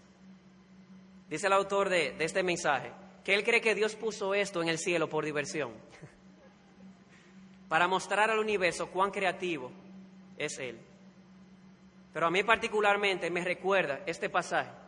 Dice 1.29 1.47
el 1.47 1.53
autor 1.53 1.89
de 1.89 2.15
este 2.19 2.43
mensaje 2.43 2.91
que 3.23 3.33
él 3.33 3.43
cree 3.43 3.61
que 3.61 3.73
Dios 3.73 3.95
puso 3.95 4.35
esto 4.35 4.61
en 4.61 4.69
el 4.69 4.77
cielo 4.77 5.09
por 5.09 5.25
diversión, 5.25 5.73
para 7.67 7.87
mostrar 7.87 8.29
al 8.29 8.39
universo 8.39 8.91
cuán 8.91 9.09
creativo 9.09 9.71
es 10.37 10.59
Él. 10.59 10.79
Pero 12.13 12.27
a 12.27 12.31
mí 12.31 12.43
particularmente 12.43 13.29
me 13.31 13.43
recuerda 13.43 14.01
este 14.05 14.29
pasaje. 14.29 14.84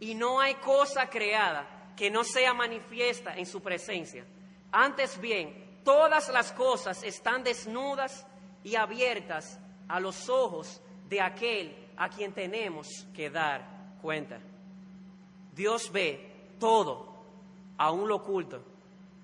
Y 0.00 0.14
no 0.14 0.40
hay 0.40 0.54
cosa 0.56 1.08
creada 1.08 1.92
que 1.96 2.10
no 2.10 2.24
sea 2.24 2.52
manifiesta 2.54 3.36
en 3.36 3.46
su 3.46 3.62
presencia. 3.62 4.24
Antes 4.72 5.20
bien, 5.20 5.80
todas 5.84 6.28
las 6.28 6.52
cosas 6.52 7.02
están 7.02 7.44
desnudas 7.44 8.26
y 8.62 8.76
abiertas 8.76 9.58
a 9.88 10.00
los 10.00 10.28
ojos 10.28 10.80
de 11.08 11.20
aquel 11.20 11.76
a 11.96 12.08
quien 12.08 12.32
tenemos 12.32 13.06
que 13.14 13.30
dar 13.30 13.96
cuenta. 14.00 14.40
Dios 15.54 15.92
ve 15.92 16.54
todo, 16.58 17.14
aún 17.78 18.08
lo 18.08 18.16
oculto. 18.16 18.64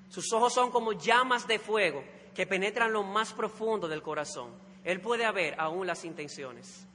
Sus 0.09 0.33
ojos 0.33 0.53
son 0.53 0.71
como 0.71 0.93
llamas 0.93 1.47
de 1.47 1.59
fuego 1.59 2.05
que 2.35 2.47
penetran 2.47 2.93
lo 2.93 3.03
más 3.03 3.33
profundo 3.33 3.89
del 3.89 4.03
corazón. 4.03 4.51
Él 4.85 5.01
puede 5.01 5.31
ver 5.33 5.59
aún 5.59 5.87
las 5.87 6.05
intenciones. 6.05 6.87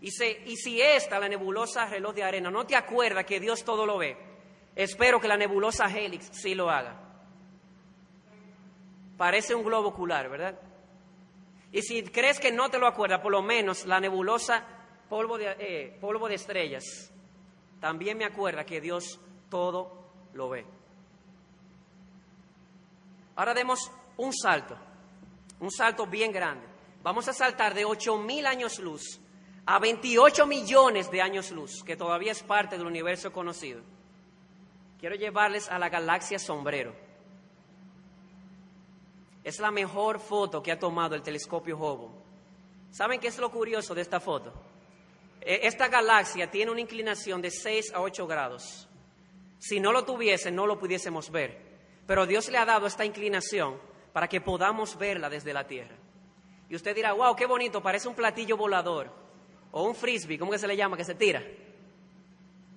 Y, 0.00 0.10
si 0.10 0.80
esta, 0.80 1.18
la 1.18 1.28
nebulosa 1.28 1.86
reloj 1.86 2.14
de 2.14 2.22
arena, 2.22 2.50
no 2.50 2.66
te 2.66 2.74
acuerda 2.74 3.24
que 3.24 3.38
Dios 3.38 3.64
todo 3.64 3.84
lo 3.84 3.98
ve, 3.98 4.16
Espero 4.74 5.20
que 5.20 5.28
la 5.28 5.36
nebulosa 5.36 5.86
Helix 5.86 6.30
sí 6.32 6.54
lo 6.54 6.70
haga. 6.70 6.96
Parece 9.16 9.54
un 9.54 9.64
globo 9.64 9.88
ocular, 9.88 10.30
¿verdad? 10.30 10.58
Y 11.72 11.82
si 11.82 12.02
crees 12.04 12.40
que 12.40 12.52
no 12.52 12.70
te 12.70 12.78
lo 12.78 12.86
acuerdas, 12.86 13.20
por 13.20 13.32
lo 13.32 13.42
menos 13.42 13.84
la 13.84 14.00
nebulosa 14.00 14.64
polvo 15.08 15.36
de, 15.36 15.56
eh, 15.58 15.98
polvo 16.00 16.28
de 16.28 16.36
estrellas, 16.36 17.12
también 17.80 18.16
me 18.16 18.24
acuerda 18.24 18.64
que 18.64 18.80
Dios 18.80 19.20
todo 19.50 20.12
lo 20.32 20.48
ve. 20.48 20.64
Ahora 23.36 23.54
demos 23.54 23.90
un 24.16 24.32
salto, 24.32 24.76
un 25.60 25.70
salto 25.70 26.06
bien 26.06 26.32
grande. 26.32 26.66
Vamos 27.02 27.28
a 27.28 27.32
saltar 27.32 27.74
de 27.74 27.84
8 27.84 28.18
mil 28.18 28.46
años 28.46 28.78
luz 28.78 29.20
a 29.70 29.78
28 29.78 30.48
millones 30.48 31.12
de 31.12 31.22
años 31.22 31.52
luz, 31.52 31.84
que 31.84 31.96
todavía 31.96 32.32
es 32.32 32.42
parte 32.42 32.76
del 32.76 32.88
universo 32.88 33.30
conocido. 33.30 33.80
Quiero 34.98 35.14
llevarles 35.14 35.68
a 35.68 35.78
la 35.78 35.88
galaxia 35.88 36.40
Sombrero. 36.40 36.92
Es 39.44 39.60
la 39.60 39.70
mejor 39.70 40.18
foto 40.18 40.60
que 40.60 40.72
ha 40.72 40.78
tomado 40.80 41.14
el 41.14 41.22
telescopio 41.22 41.78
Hubble. 41.78 42.20
¿Saben 42.90 43.20
qué 43.20 43.28
es 43.28 43.38
lo 43.38 43.48
curioso 43.52 43.94
de 43.94 44.02
esta 44.02 44.18
foto? 44.18 44.52
E, 45.40 45.60
esta 45.62 45.86
galaxia 45.86 46.50
tiene 46.50 46.72
una 46.72 46.80
inclinación 46.80 47.40
de 47.40 47.52
6 47.52 47.94
a 47.94 48.00
8 48.00 48.26
grados. 48.26 48.88
Si 49.60 49.78
no 49.78 49.92
lo 49.92 50.04
tuviese, 50.04 50.50
no 50.50 50.66
lo 50.66 50.80
pudiésemos 50.80 51.30
ver. 51.30 51.56
Pero 52.08 52.26
Dios 52.26 52.48
le 52.48 52.58
ha 52.58 52.64
dado 52.64 52.88
esta 52.88 53.04
inclinación 53.04 53.80
para 54.12 54.26
que 54.26 54.40
podamos 54.40 54.98
verla 54.98 55.30
desde 55.30 55.52
la 55.52 55.68
Tierra. 55.68 55.94
Y 56.68 56.74
usted 56.74 56.92
dirá, 56.92 57.12
wow, 57.12 57.36
qué 57.36 57.46
bonito, 57.46 57.80
parece 57.80 58.08
un 58.08 58.16
platillo 58.16 58.56
volador. 58.56 59.29
O 59.72 59.84
un 59.84 59.94
frisbee, 59.94 60.38
¿cómo 60.38 60.50
que 60.50 60.58
se 60.58 60.66
le 60.66 60.76
llama? 60.76 60.96
Que 60.96 61.04
se 61.04 61.14
tira. 61.14 61.42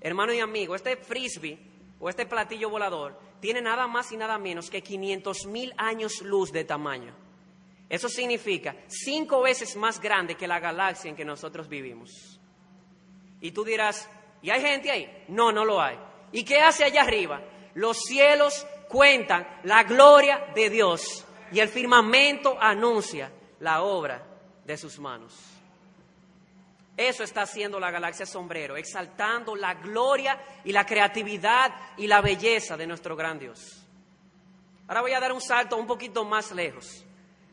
Hermano 0.02 0.34
y 0.34 0.40
amigo, 0.40 0.76
este 0.76 0.98
frisbee 0.98 1.58
o 2.00 2.10
este 2.10 2.26
platillo 2.26 2.70
volador 2.70 3.18
tiene 3.40 3.62
nada 3.62 3.88
más 3.88 4.12
y 4.12 4.18
nada 4.18 4.38
menos 4.38 4.70
que 4.70 4.84
500 4.84 5.48
mil 5.48 5.74
años 5.78 6.22
luz 6.22 6.52
de 6.52 6.64
tamaño. 6.64 7.16
Eso 7.90 8.10
significa 8.10 8.76
cinco 8.88 9.42
veces 9.42 9.76
más 9.76 10.00
grande 10.00 10.36
que 10.36 10.48
la 10.48 10.60
galaxia 10.60 11.10
en 11.10 11.16
que 11.16 11.26
nosotros 11.26 11.68
vivimos. 11.70 12.40
Y 13.40 13.52
tú 13.52 13.64
dirás, 13.64 14.10
¿y 14.42 14.50
hay 14.50 14.62
gente 14.62 14.90
ahí? 14.90 15.26
No, 15.28 15.52
no 15.52 15.64
lo 15.64 15.82
hay. 15.82 15.98
¿Y 16.32 16.44
qué 16.44 16.60
hace 16.60 16.84
allá 16.84 17.02
arriba? 17.02 17.42
Los 17.76 18.00
cielos 18.00 18.66
cuentan 18.90 19.48
la 19.64 19.84
gloria 19.84 20.52
de 20.56 20.70
Dios 20.70 21.26
y 21.52 21.60
el 21.60 21.70
firmamento 21.70 22.58
anuncia 22.60 23.32
la 23.60 23.84
obra 23.84 24.26
de 24.66 24.78
sus 24.78 25.00
manos. 25.00 25.53
Eso 26.96 27.24
está 27.24 27.42
haciendo 27.42 27.80
la 27.80 27.90
galaxia 27.90 28.26
sombrero, 28.26 28.78
exaltando 28.78 29.56
la 29.56 29.74
gloria 29.74 30.40
y 30.64 30.72
la 30.72 30.86
creatividad 30.86 31.74
y 31.98 32.06
la 32.06 32.22
belleza 32.22 32.78
de 32.78 32.86
nuestro 32.86 33.16
gran 33.16 33.40
Dios. 33.40 33.84
Ahora 34.88 35.02
voy 35.02 35.14
a 35.14 35.20
dar 35.20 35.32
un 35.32 35.42
salto 35.42 35.76
un 35.76 35.88
poquito 35.88 36.24
más 36.24 36.52
lejos, 36.52 37.04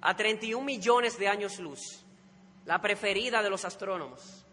a 0.02 0.14
31 0.14 0.62
millones 0.64 1.18
de 1.18 1.28
años 1.28 1.58
luz, 1.58 2.04
la 2.66 2.80
preferida 2.80 3.42
de 3.42 3.48
los 3.48 3.64
astrónomos. 3.64 4.44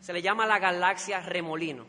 Se 0.00 0.12
le 0.12 0.22
llama 0.22 0.46
la 0.46 0.58
galaxia 0.58 1.20
remolino. 1.20 1.86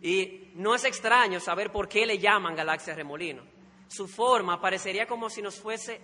Y 0.00 0.50
no 0.54 0.74
es 0.74 0.84
extraño 0.84 1.40
saber 1.40 1.70
por 1.70 1.88
qué 1.88 2.06
le 2.06 2.18
llaman 2.18 2.56
galaxia 2.56 2.94
remolino. 2.94 3.42
Su 3.86 4.08
forma 4.08 4.60
parecería 4.60 5.06
como 5.06 5.28
si 5.28 5.42
nos 5.42 5.60
fuese 5.60 6.00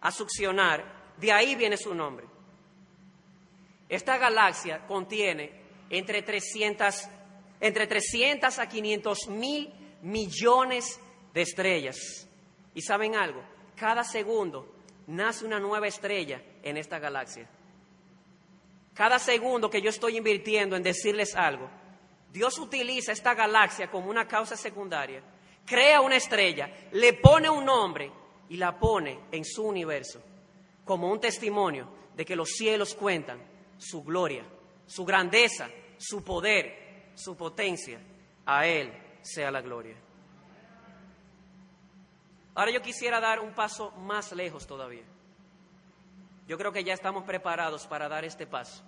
a 0.00 0.10
succionar, 0.10 1.14
de 1.16 1.32
ahí 1.32 1.54
viene 1.54 1.76
su 1.76 1.94
nombre. 1.94 2.26
Esta 3.92 4.16
galaxia 4.16 4.86
contiene 4.86 5.52
entre 5.90 6.22
300, 6.22 7.10
entre 7.60 7.86
300 7.86 8.58
a 8.58 8.66
500 8.66 9.28
mil 9.28 9.70
millones 10.00 10.98
de 11.34 11.42
estrellas. 11.42 12.26
¿Y 12.74 12.80
saben 12.80 13.14
algo? 13.14 13.42
Cada 13.76 14.02
segundo 14.02 14.76
nace 15.08 15.44
una 15.44 15.60
nueva 15.60 15.88
estrella 15.88 16.42
en 16.62 16.78
esta 16.78 16.98
galaxia. 16.98 17.46
Cada 18.94 19.18
segundo 19.18 19.68
que 19.68 19.82
yo 19.82 19.90
estoy 19.90 20.16
invirtiendo 20.16 20.74
en 20.74 20.82
decirles 20.82 21.36
algo, 21.36 21.68
Dios 22.32 22.58
utiliza 22.58 23.12
esta 23.12 23.34
galaxia 23.34 23.90
como 23.90 24.08
una 24.08 24.26
causa 24.26 24.56
secundaria, 24.56 25.22
crea 25.66 26.00
una 26.00 26.16
estrella, 26.16 26.88
le 26.92 27.12
pone 27.12 27.50
un 27.50 27.66
nombre 27.66 28.10
y 28.48 28.56
la 28.56 28.78
pone 28.78 29.18
en 29.30 29.44
su 29.44 29.64
universo 29.64 30.22
como 30.82 31.12
un 31.12 31.20
testimonio 31.20 31.92
de 32.16 32.24
que 32.24 32.36
los 32.36 32.48
cielos 32.52 32.94
cuentan 32.94 33.51
su 33.82 34.02
gloria, 34.02 34.44
su 34.86 35.04
grandeza, 35.04 35.68
su 35.98 36.22
poder, 36.22 37.12
su 37.14 37.36
potencia. 37.36 38.00
A 38.46 38.66
Él 38.66 38.92
sea 39.22 39.50
la 39.50 39.60
gloria. 39.60 39.96
Ahora 42.54 42.70
yo 42.70 42.82
quisiera 42.82 43.20
dar 43.20 43.40
un 43.40 43.54
paso 43.54 43.90
más 43.92 44.32
lejos 44.32 44.66
todavía. 44.66 45.04
Yo 46.46 46.58
creo 46.58 46.72
que 46.72 46.84
ya 46.84 46.92
estamos 46.92 47.24
preparados 47.24 47.86
para 47.86 48.08
dar 48.08 48.24
este 48.24 48.46
paso. 48.46 48.82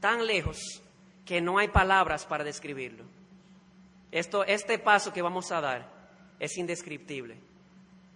Tan 0.00 0.26
lejos 0.26 0.82
que 1.24 1.40
no 1.40 1.58
hay 1.58 1.68
palabras 1.68 2.24
para 2.24 2.44
describirlo. 2.44 3.04
Esto, 4.10 4.44
este 4.44 4.78
paso 4.78 5.12
que 5.12 5.22
vamos 5.22 5.50
a 5.50 5.60
dar 5.60 5.90
es 6.38 6.56
indescriptible. 6.56 7.40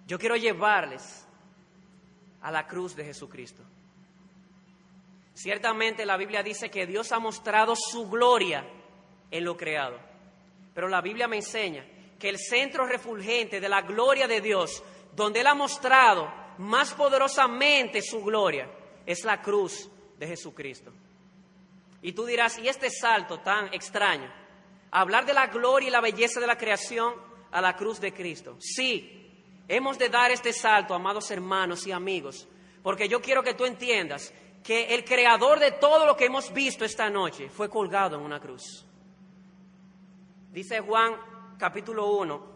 Yo 0.07 0.19
quiero 0.19 0.37
llevarles 0.37 1.27
a 2.41 2.51
la 2.51 2.67
cruz 2.67 2.95
de 2.95 3.05
Jesucristo. 3.05 3.63
Ciertamente 5.35 6.05
la 6.05 6.17
Biblia 6.17 6.43
dice 6.43 6.71
que 6.71 6.87
Dios 6.87 7.13
ha 7.13 7.19
mostrado 7.19 7.75
su 7.77 8.09
gloria 8.09 8.65
en 9.31 9.45
lo 9.45 9.57
creado. 9.57 9.99
Pero 10.75 10.89
la 10.89 11.01
Biblia 11.01 11.29
me 11.29 11.37
enseña 11.37 11.85
que 12.19 12.29
el 12.29 12.39
centro 12.39 12.87
refulgente 12.87 13.61
de 13.61 13.69
la 13.69 13.83
gloria 13.83 14.29
de 14.29 14.41
Dios, 14.41 14.83
donde 15.15 15.41
Él 15.41 15.47
ha 15.47 15.55
mostrado 15.55 16.33
más 16.59 16.93
poderosamente 16.95 18.03
su 18.03 18.23
gloria, 18.23 18.69
es 19.07 19.25
la 19.25 19.41
cruz 19.41 19.91
de 20.19 20.27
Jesucristo. 20.29 20.93
Y 22.03 22.13
tú 22.13 22.25
dirás, 22.25 22.59
¿y 22.59 22.69
este 22.69 22.91
salto 22.91 23.41
tan 23.41 23.73
extraño? 23.73 24.31
Hablar 24.91 25.25
de 25.25 25.35
la 25.35 25.47
gloria 25.47 25.89
y 25.89 25.93
la 25.93 26.01
belleza 26.01 26.41
de 26.41 26.47
la 26.47 26.59
creación 26.59 27.15
a 27.51 27.61
la 27.61 27.77
cruz 27.77 28.01
de 28.01 28.13
Cristo. 28.13 28.57
Sí, 28.61 29.31
hemos 29.69 29.99
de 29.99 30.09
dar 30.09 30.31
este 30.31 30.53
salto, 30.53 30.95
amados 30.95 31.31
hermanos 31.31 31.87
y 31.87 31.93
amigos, 31.93 32.47
porque 32.83 33.09
yo 33.09 33.21
quiero 33.21 33.43
que 33.43 33.55
tú 33.55 33.65
entiendas 33.65 34.33
que 34.63 34.95
el 34.95 35.05
creador 35.05 35.59
de 35.59 35.73
todo 35.73 36.07
lo 36.07 36.17
que 36.17 36.27
hemos 36.27 36.53
visto 36.53 36.85
esta 36.85 37.11
noche 37.11 37.49
fue 37.49 37.69
colgado 37.69 38.17
en 38.17 38.23
una 38.23 38.41
cruz. 38.41 38.85
Dice 40.51 40.81
Juan 40.81 41.17
capítulo 41.59 42.13
1, 42.13 42.47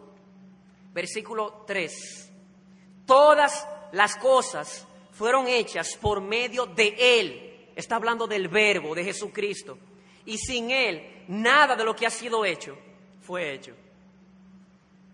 versículo 0.93 1.63
3. 1.65 2.31
Todas 3.05 3.67
las 3.91 4.15
cosas 4.17 4.87
fueron 5.11 5.47
hechas 5.47 5.97
por 5.99 6.21
medio 6.21 6.65
de 6.65 6.95
Él. 7.19 7.71
Está 7.75 7.95
hablando 7.95 8.27
del 8.27 8.47
verbo, 8.47 8.95
de 8.95 9.03
Jesucristo. 9.03 9.77
Y 10.25 10.37
sin 10.37 10.71
Él, 10.71 11.25
nada 11.27 11.75
de 11.75 11.83
lo 11.83 11.95
que 11.95 12.05
ha 12.05 12.09
sido 12.09 12.45
hecho 12.45 12.77
fue 13.21 13.53
hecho. 13.53 13.73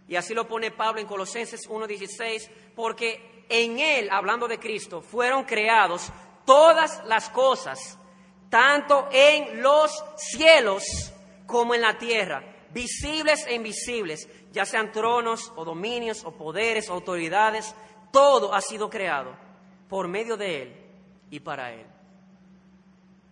Y 0.08 0.16
así 0.16 0.34
lo 0.34 0.48
pone 0.48 0.72
Pablo 0.72 1.02
en 1.02 1.08
Colosenses 1.08 1.68
1.16, 1.68 2.50
porque 2.76 3.46
en 3.50 3.80
Él, 3.80 4.10
hablando 4.12 4.48
de 4.48 4.60
Cristo, 4.60 5.02
fueron 5.02 5.44
creados 5.46 6.12
todas 6.46 7.04
las 7.06 7.30
cosas, 7.30 7.98
tanto 8.50 9.08
en 9.12 9.62
los 9.62 9.92
cielos 10.18 10.84
como 11.46 11.76
en 11.76 11.82
la 11.82 11.98
tierra, 11.98 12.44
visibles 12.72 13.46
e 13.48 13.56
invisibles, 13.56 14.28
ya 14.52 14.66
sean 14.66 14.92
tronos 14.92 15.52
o 15.56 15.66
dominios 15.66 16.24
o 16.24 16.32
poderes 16.32 16.90
o 16.90 16.94
autoridades, 16.94 17.76
todo 18.12 18.54
ha 18.54 18.62
sido 18.62 18.90
creado 18.90 19.36
por 19.90 20.08
medio 20.08 20.38
de 20.38 20.62
Él 20.62 20.76
y 21.30 21.40
para 21.40 21.74
Él. 21.74 21.86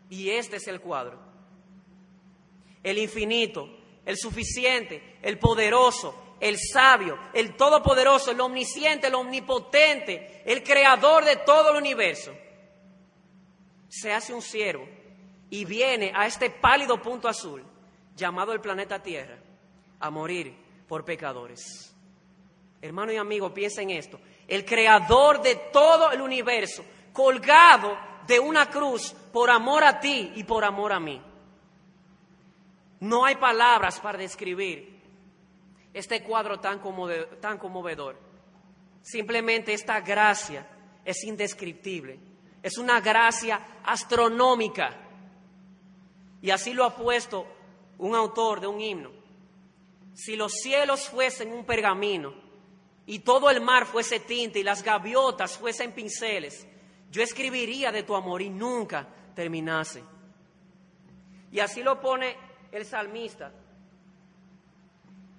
Y 0.09 0.29
este 0.29 0.57
es 0.57 0.67
el 0.67 0.81
cuadro. 0.81 1.19
El 2.83 2.97
infinito, 2.97 3.69
el 4.05 4.17
suficiente, 4.17 5.19
el 5.21 5.37
poderoso, 5.37 6.35
el 6.39 6.57
sabio, 6.57 7.17
el 7.33 7.55
todopoderoso, 7.55 8.31
el 8.31 8.41
omnisciente, 8.41 9.07
el 9.07 9.15
omnipotente, 9.15 10.41
el 10.45 10.63
creador 10.63 11.23
de 11.23 11.37
todo 11.37 11.69
el 11.69 11.77
universo 11.77 12.31
se 13.91 14.13
hace 14.13 14.33
un 14.33 14.41
siervo 14.41 14.87
y 15.49 15.65
viene 15.65 16.13
a 16.15 16.25
este 16.25 16.49
pálido 16.49 17.01
punto 17.01 17.27
azul 17.27 17.61
llamado 18.15 18.53
el 18.53 18.61
planeta 18.61 19.03
Tierra 19.03 19.37
a 19.99 20.09
morir 20.09 20.55
por 20.87 21.03
pecadores. 21.03 21.93
Hermano 22.81 23.11
y 23.11 23.17
amigo, 23.17 23.53
piensa 23.53 23.81
en 23.81 23.89
esto. 23.89 24.17
El 24.47 24.63
creador 24.63 25.41
de 25.41 25.55
todo 25.73 26.09
el 26.11 26.21
universo, 26.21 26.85
colgado 27.11 27.97
de 28.25 28.39
una 28.39 28.69
cruz 28.69 29.13
por 29.33 29.49
amor 29.49 29.83
a 29.83 29.99
ti 29.99 30.31
y 30.35 30.45
por 30.45 30.63
amor 30.63 30.93
a 30.93 30.99
mí. 30.99 31.21
No 33.01 33.25
hay 33.25 33.35
palabras 33.35 33.99
para 33.99 34.17
describir 34.17 35.01
este 35.93 36.23
cuadro 36.23 36.61
tan, 36.61 36.79
conmovedor. 36.79 38.17
Simplemente 39.01 39.73
esta 39.73 39.99
gracia 39.99 40.65
es 41.03 41.25
indescriptible 41.25 42.30
es 42.61 42.77
una 42.77 43.01
gracia 43.01 43.79
astronómica. 43.83 44.95
Y 46.41 46.49
así 46.49 46.73
lo 46.73 46.85
ha 46.85 46.95
puesto 46.95 47.45
un 47.97 48.15
autor 48.15 48.59
de 48.61 48.67
un 48.67 48.81
himno. 48.81 49.11
Si 50.13 50.35
los 50.35 50.53
cielos 50.53 51.09
fuesen 51.09 51.51
un 51.51 51.65
pergamino 51.65 52.33
y 53.05 53.19
todo 53.19 53.49
el 53.49 53.61
mar 53.61 53.85
fuese 53.85 54.19
tinta 54.19 54.59
y 54.59 54.63
las 54.63 54.83
gaviotas 54.83 55.57
fuesen 55.57 55.93
pinceles, 55.93 56.67
yo 57.09 57.21
escribiría 57.21 57.91
de 57.91 58.03
tu 58.03 58.15
amor 58.15 58.41
y 58.41 58.49
nunca 58.49 59.07
terminase. 59.35 60.03
Y 61.51 61.59
así 61.59 61.83
lo 61.83 61.99
pone 61.99 62.35
el 62.71 62.85
salmista. 62.85 63.51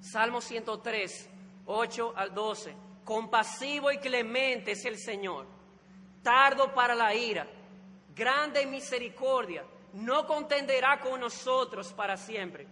Salmo 0.01 0.41
103, 0.41 1.31
8 1.67 2.13
al 2.17 2.35
12. 2.35 2.75
compasivo 3.05 3.91
y 3.91 3.99
clemente 3.99 4.73
es 4.73 4.85
el 4.85 4.97
Señor, 4.99 5.47
tardo 6.23 6.73
para 6.73 6.95
la 6.95 7.15
ira, 7.15 7.47
grande 8.15 8.67
misericordia, 8.67 9.65
no 9.95 10.27
contenderá 10.27 11.01
con 11.01 11.21
nosotros 11.21 11.93
para 11.93 12.17
siempre, 12.17 12.67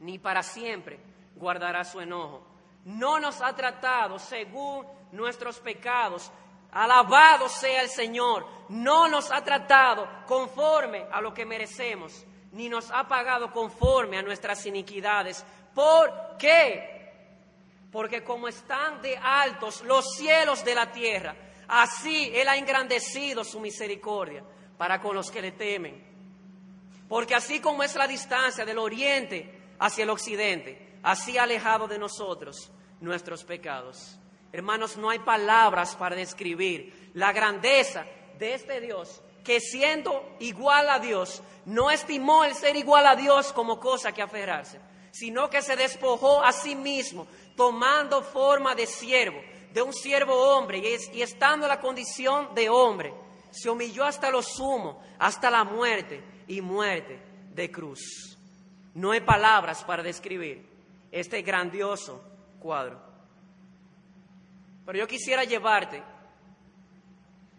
ni 0.00 0.18
para 0.18 0.42
siempre 0.42 0.98
guardará 1.34 1.84
su 1.84 2.00
enojo. 2.00 2.46
No 2.84 3.20
nos 3.20 3.40
ha 3.42 3.54
tratado 3.54 4.18
según 4.18 4.86
nuestros 5.12 5.58
pecados. 5.60 6.30
Alabado 6.72 7.48
sea 7.48 7.82
el 7.82 7.88
Señor. 7.88 8.46
No 8.68 9.08
nos 9.08 9.30
ha 9.30 9.42
tratado 9.42 10.08
conforme 10.26 11.06
a 11.10 11.20
lo 11.20 11.34
que 11.34 11.44
merecemos, 11.44 12.24
ni 12.52 12.68
nos 12.68 12.90
ha 12.90 13.06
pagado 13.06 13.52
conforme 13.52 14.18
a 14.18 14.22
nuestras 14.22 14.64
iniquidades. 14.66 15.44
¿Por 15.74 16.36
qué? 16.38 17.12
Porque 17.92 18.22
como 18.22 18.48
están 18.48 19.00
de 19.00 19.16
altos 19.16 19.82
los 19.82 20.14
cielos 20.16 20.64
de 20.64 20.74
la 20.74 20.90
tierra, 20.90 21.34
así 21.68 22.32
Él 22.34 22.48
ha 22.48 22.56
engrandecido 22.56 23.44
su 23.44 23.60
misericordia 23.60 24.42
para 24.76 25.00
con 25.00 25.14
los 25.14 25.30
que 25.30 25.42
le 25.42 25.52
temen. 25.52 26.06
Porque 27.08 27.34
así 27.34 27.60
como 27.60 27.82
es 27.82 27.94
la 27.94 28.06
distancia 28.06 28.64
del 28.64 28.78
oriente 28.78 29.74
hacia 29.78 30.04
el 30.04 30.10
occidente, 30.10 30.98
así 31.02 31.38
ha 31.38 31.44
alejado 31.44 31.86
de 31.86 31.98
nosotros 31.98 32.70
nuestros 33.00 33.44
pecados. 33.44 34.18
Hermanos, 34.52 34.96
no 34.96 35.10
hay 35.10 35.18
palabras 35.20 35.94
para 35.96 36.16
describir 36.16 37.10
la 37.14 37.32
grandeza 37.32 38.06
de 38.38 38.54
este 38.54 38.80
Dios 38.80 39.22
que 39.44 39.60
siendo 39.60 40.36
igual 40.40 40.90
a 40.90 40.98
Dios, 40.98 41.42
no 41.64 41.90
estimó 41.90 42.44
el 42.44 42.54
ser 42.54 42.76
igual 42.76 43.06
a 43.06 43.16
Dios 43.16 43.52
como 43.54 43.80
cosa 43.80 44.12
que 44.12 44.20
aferrarse, 44.20 44.78
sino 45.10 45.48
que 45.48 45.62
se 45.62 45.74
despojó 45.74 46.44
a 46.44 46.52
sí 46.52 46.74
mismo, 46.74 47.26
tomando 47.56 48.22
forma 48.22 48.74
de 48.74 48.86
siervo, 48.86 49.40
de 49.72 49.82
un 49.82 49.92
siervo 49.92 50.34
hombre, 50.34 50.78
y, 51.12 51.22
estando 51.22 51.66
en 51.66 51.70
la 51.70 51.80
condición 51.80 52.54
de 52.54 52.68
hombre, 52.68 53.14
se 53.50 53.70
humilló 53.70 54.04
hasta 54.04 54.30
lo 54.30 54.42
sumo, 54.42 55.02
hasta 55.18 55.50
la 55.50 55.64
muerte 55.64 56.22
y 56.46 56.60
muerte 56.60 57.20
de 57.54 57.70
cruz. 57.70 58.36
No 58.94 59.12
hay 59.12 59.20
palabras 59.20 59.84
para 59.84 60.02
describir 60.02 60.66
este 61.10 61.42
grandioso 61.42 62.22
cuadro. 62.58 63.00
Pero 64.84 64.98
yo 64.98 65.06
quisiera 65.06 65.44
llevarte 65.44 66.02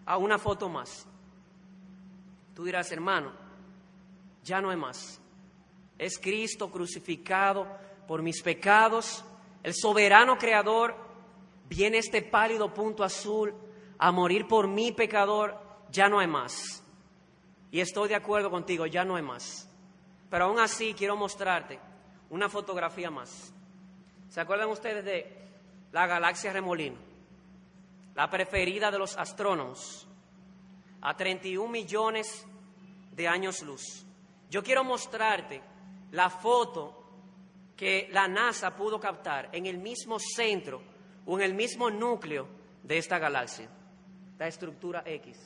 a 0.05 0.17
una 0.17 0.37
foto 0.39 0.67
más. 0.67 1.05
Tú 2.55 2.65
dirás, 2.65 2.91
hermano, 2.91 3.31
ya 4.43 4.59
no 4.59 4.71
hay 4.71 4.77
más. 4.77 5.21
Es 5.97 6.17
Cristo 6.17 6.71
crucificado 6.71 7.67
por 8.07 8.21
mis 8.21 8.41
pecados, 8.41 9.23
el 9.61 9.73
soberano 9.75 10.37
creador, 10.37 11.08
viene 11.69 11.99
este 11.99 12.21
pálido 12.21 12.73
punto 12.73 13.03
azul 13.03 13.53
a 13.97 14.11
morir 14.11 14.47
por 14.47 14.67
mi 14.67 14.91
pecador, 14.91 15.57
ya 15.91 16.09
no 16.09 16.19
hay 16.19 16.27
más. 16.27 16.83
Y 17.71 17.79
estoy 17.79 18.09
de 18.09 18.15
acuerdo 18.15 18.49
contigo, 18.49 18.85
ya 18.85 19.05
no 19.05 19.15
hay 19.15 19.23
más. 19.23 19.69
Pero 20.29 20.45
aún 20.45 20.59
así 20.59 20.93
quiero 20.93 21.15
mostrarte 21.15 21.79
una 22.29 22.49
fotografía 22.49 23.09
más. 23.09 23.53
¿Se 24.29 24.41
acuerdan 24.41 24.69
ustedes 24.69 25.05
de 25.05 25.47
la 25.91 26.07
galaxia 26.07 26.51
Remolino? 26.51 27.09
la 28.19 28.29
preferida 28.29 28.91
de 28.91 28.99
los 28.99 29.15
astrónomos, 29.15 30.05
a 30.99 31.15
31 31.15 31.71
millones 31.71 32.45
de 33.13 33.27
años 33.29 33.61
luz. 33.61 34.05
Yo 34.49 34.61
quiero 34.61 34.83
mostrarte 34.83 35.61
la 36.11 36.29
foto 36.29 37.01
que 37.77 38.09
la 38.11 38.27
NASA 38.27 38.75
pudo 38.75 38.99
captar 38.99 39.47
en 39.53 39.67
el 39.67 39.77
mismo 39.77 40.17
centro 40.19 40.81
en 41.37 41.43
el 41.43 41.53
mismo 41.53 41.89
núcleo 41.89 42.47
de 42.83 42.97
esta 42.97 43.19
galaxia, 43.19 43.69
la 44.37 44.47
estructura 44.47 45.03
X. 45.05 45.37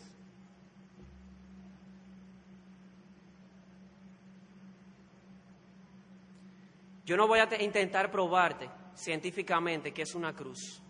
Yo 7.05 7.17
no 7.17 7.27
voy 7.27 7.39
a 7.39 7.61
intentar 7.61 8.09
probarte 8.09 8.69
científicamente 8.95 9.93
que 9.93 10.03
es 10.03 10.15
una 10.15 10.33
cruz. 10.33 10.81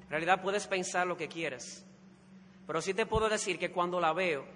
En 0.00 0.08
realidad 0.08 0.40
puedes 0.40 0.66
pensar 0.66 1.06
lo 1.06 1.16
que 1.16 1.28
quieras, 1.28 1.84
pero 2.66 2.80
sí 2.80 2.94
te 2.94 3.06
puedo 3.06 3.28
decir 3.28 3.58
que 3.58 3.70
cuando 3.70 4.00
la 4.00 4.12
veo, 4.12 4.46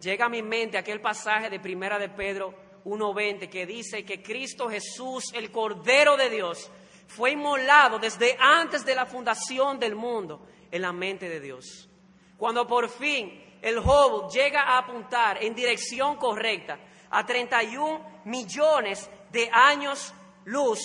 llega 0.00 0.26
a 0.26 0.28
mi 0.28 0.42
mente 0.42 0.78
aquel 0.78 1.00
pasaje 1.00 1.48
de 1.48 1.60
Primera 1.60 1.98
de 1.98 2.08
Pedro 2.08 2.54
1.20 2.84 3.48
que 3.48 3.66
dice 3.66 4.04
que 4.04 4.22
Cristo 4.22 4.68
Jesús, 4.68 5.32
el 5.32 5.50
Cordero 5.50 6.16
de 6.16 6.28
Dios, 6.28 6.70
fue 7.06 7.32
inmolado 7.32 7.98
desde 7.98 8.36
antes 8.38 8.84
de 8.84 8.94
la 8.94 9.06
fundación 9.06 9.78
del 9.78 9.94
mundo 9.94 10.46
en 10.70 10.82
la 10.82 10.92
mente 10.92 11.28
de 11.28 11.40
Dios. 11.40 11.88
Cuando 12.36 12.66
por 12.66 12.88
fin 12.88 13.58
el 13.62 13.78
Hubble 13.78 14.28
llega 14.32 14.62
a 14.62 14.78
apuntar 14.78 15.42
en 15.42 15.54
dirección 15.54 16.16
correcta 16.16 16.78
a 17.10 17.24
31 17.24 18.22
millones 18.24 19.10
de 19.30 19.48
años 19.52 20.12
luz, 20.44 20.80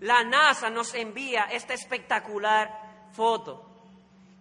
la 0.00 0.24
NASA 0.24 0.70
nos 0.70 0.94
envía 0.94 1.44
esta 1.44 1.74
espectacular 1.74 3.08
foto. 3.12 3.69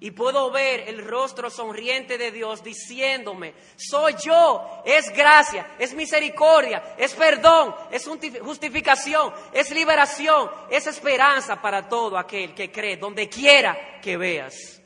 Y 0.02 0.12
puedo 0.12 0.50
ver 0.50 0.88
el 0.88 1.06
rostro 1.06 1.50
sonriente 1.50 2.18
de 2.18 2.32
Dios 2.32 2.64
diciéndome, 2.64 3.54
soy 3.76 4.16
yo, 4.24 4.82
es 4.86 5.12
gracia, 5.14 5.76
es 5.78 5.94
misericordia, 5.94 6.96
es 6.98 7.14
perdón, 7.16 7.76
es 7.92 8.08
justificación, 8.42 9.34
es 9.52 9.72
liberación, 9.72 10.50
es 10.70 10.88
esperanza 10.88 11.62
para 11.62 11.90
todo 11.90 12.18
aquel 12.18 12.56
que 12.56 12.72
cree, 12.72 12.96
donde 12.96 13.28
quiera 13.28 14.00
que 14.02 14.16
veas. 14.16 14.82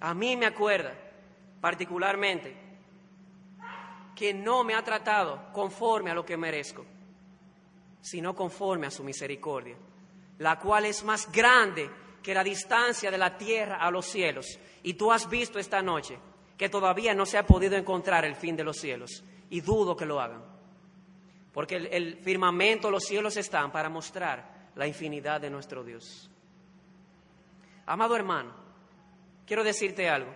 A 0.00 0.14
mí 0.14 0.34
me 0.36 0.46
acuerda 0.46 0.94
particularmente 1.60 2.56
que 4.16 4.32
no 4.32 4.64
me 4.64 4.74
ha 4.74 4.82
tratado 4.82 5.52
conforme 5.52 6.10
a 6.10 6.14
lo 6.14 6.24
que 6.24 6.38
merezco 6.38 6.86
sino 8.02 8.34
conforme 8.34 8.88
a 8.88 8.90
su 8.90 9.04
misericordia, 9.04 9.76
la 10.38 10.58
cual 10.58 10.84
es 10.84 11.04
más 11.04 11.30
grande 11.30 11.88
que 12.22 12.34
la 12.34 12.44
distancia 12.44 13.10
de 13.10 13.18
la 13.18 13.36
tierra 13.36 13.76
a 13.76 13.90
los 13.90 14.06
cielos. 14.06 14.58
Y 14.82 14.94
tú 14.94 15.10
has 15.12 15.28
visto 15.28 15.58
esta 15.58 15.82
noche 15.82 16.18
que 16.56 16.68
todavía 16.68 17.12
no 17.14 17.26
se 17.26 17.38
ha 17.38 17.46
podido 17.46 17.76
encontrar 17.76 18.24
el 18.24 18.36
fin 18.36 18.54
de 18.54 18.64
los 18.64 18.76
cielos, 18.76 19.24
y 19.50 19.60
dudo 19.60 19.96
que 19.96 20.06
lo 20.06 20.20
hagan, 20.20 20.44
porque 21.52 21.74
el, 21.74 22.18
firmamento, 22.18 22.90
los 22.90 23.04
cielos 23.04 23.36
están 23.36 23.72
para 23.72 23.88
mostrar 23.88 24.70
la 24.76 24.86
infinidad 24.86 25.40
de 25.40 25.50
nuestro 25.50 25.82
Dios. 25.82 26.30
Amado 27.84 28.14
hermano, 28.14 28.54
quiero 29.44 29.64
decirte 29.64 30.08
algo, 30.08 30.32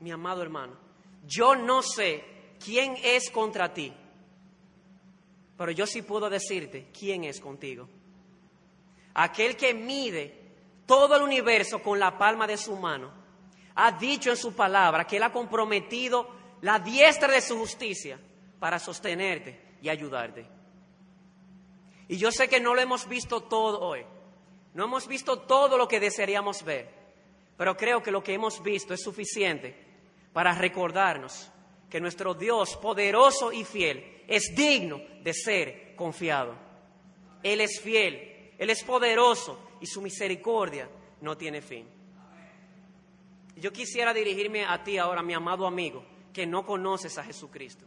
mi 0.00 0.10
amado 0.10 0.40
hermano, 0.40 0.74
yo 1.26 1.54
no 1.54 1.82
sé 1.82 2.24
quién 2.64 2.96
es 3.04 3.30
contra 3.30 3.74
ti, 3.74 3.92
pero 5.58 5.70
yo 5.70 5.86
sí 5.86 6.02
puedo 6.02 6.30
decirte 6.30 6.88
quién 6.98 7.24
es 7.24 7.40
contigo. 7.40 7.88
Aquel 9.14 9.56
que 9.56 9.74
mide 9.74 10.42
todo 10.86 11.16
el 11.16 11.22
universo 11.22 11.82
con 11.82 11.98
la 11.98 12.16
palma 12.18 12.46
de 12.46 12.56
su 12.56 12.76
mano, 12.76 13.12
ha 13.74 13.92
dicho 13.92 14.30
en 14.30 14.36
su 14.36 14.54
palabra 14.54 15.06
que 15.06 15.16
Él 15.16 15.22
ha 15.22 15.32
comprometido 15.32 16.28
la 16.62 16.78
diestra 16.78 17.32
de 17.32 17.40
su 17.40 17.58
justicia 17.58 18.18
para 18.58 18.78
sostenerte 18.78 19.76
y 19.82 19.88
ayudarte. 19.88 20.46
Y 22.08 22.16
yo 22.16 22.30
sé 22.30 22.48
que 22.48 22.60
no 22.60 22.74
lo 22.74 22.80
hemos 22.80 23.08
visto 23.08 23.42
todo 23.42 23.80
hoy, 23.80 24.04
no 24.74 24.84
hemos 24.84 25.06
visto 25.06 25.40
todo 25.40 25.78
lo 25.78 25.88
que 25.88 26.00
desearíamos 26.00 26.62
ver, 26.62 26.90
pero 27.56 27.76
creo 27.76 28.02
que 28.02 28.10
lo 28.10 28.22
que 28.22 28.34
hemos 28.34 28.62
visto 28.62 28.94
es 28.94 29.02
suficiente 29.02 29.76
para 30.32 30.54
recordarnos 30.54 31.50
que 31.90 32.00
nuestro 32.00 32.34
Dios 32.34 32.76
poderoso 32.76 33.52
y 33.52 33.64
fiel 33.64 34.24
es 34.26 34.54
digno 34.54 35.00
de 35.22 35.34
ser 35.34 35.94
confiado. 35.96 36.54
Él 37.42 37.60
es 37.60 37.80
fiel, 37.80 38.31
Él 38.62 38.70
es 38.70 38.84
poderoso 38.84 39.58
y 39.80 39.88
su 39.88 40.00
misericordia 40.00 40.88
no 41.20 41.36
tiene 41.36 41.60
fin. 41.60 41.84
Yo 43.56 43.72
quisiera 43.72 44.14
dirigirme 44.14 44.64
a 44.64 44.84
ti 44.84 44.98
ahora, 44.98 45.20
mi 45.20 45.34
amado 45.34 45.66
amigo, 45.66 46.04
que 46.32 46.46
no 46.46 46.64
conoces 46.64 47.18
a 47.18 47.24
Jesucristo. 47.24 47.84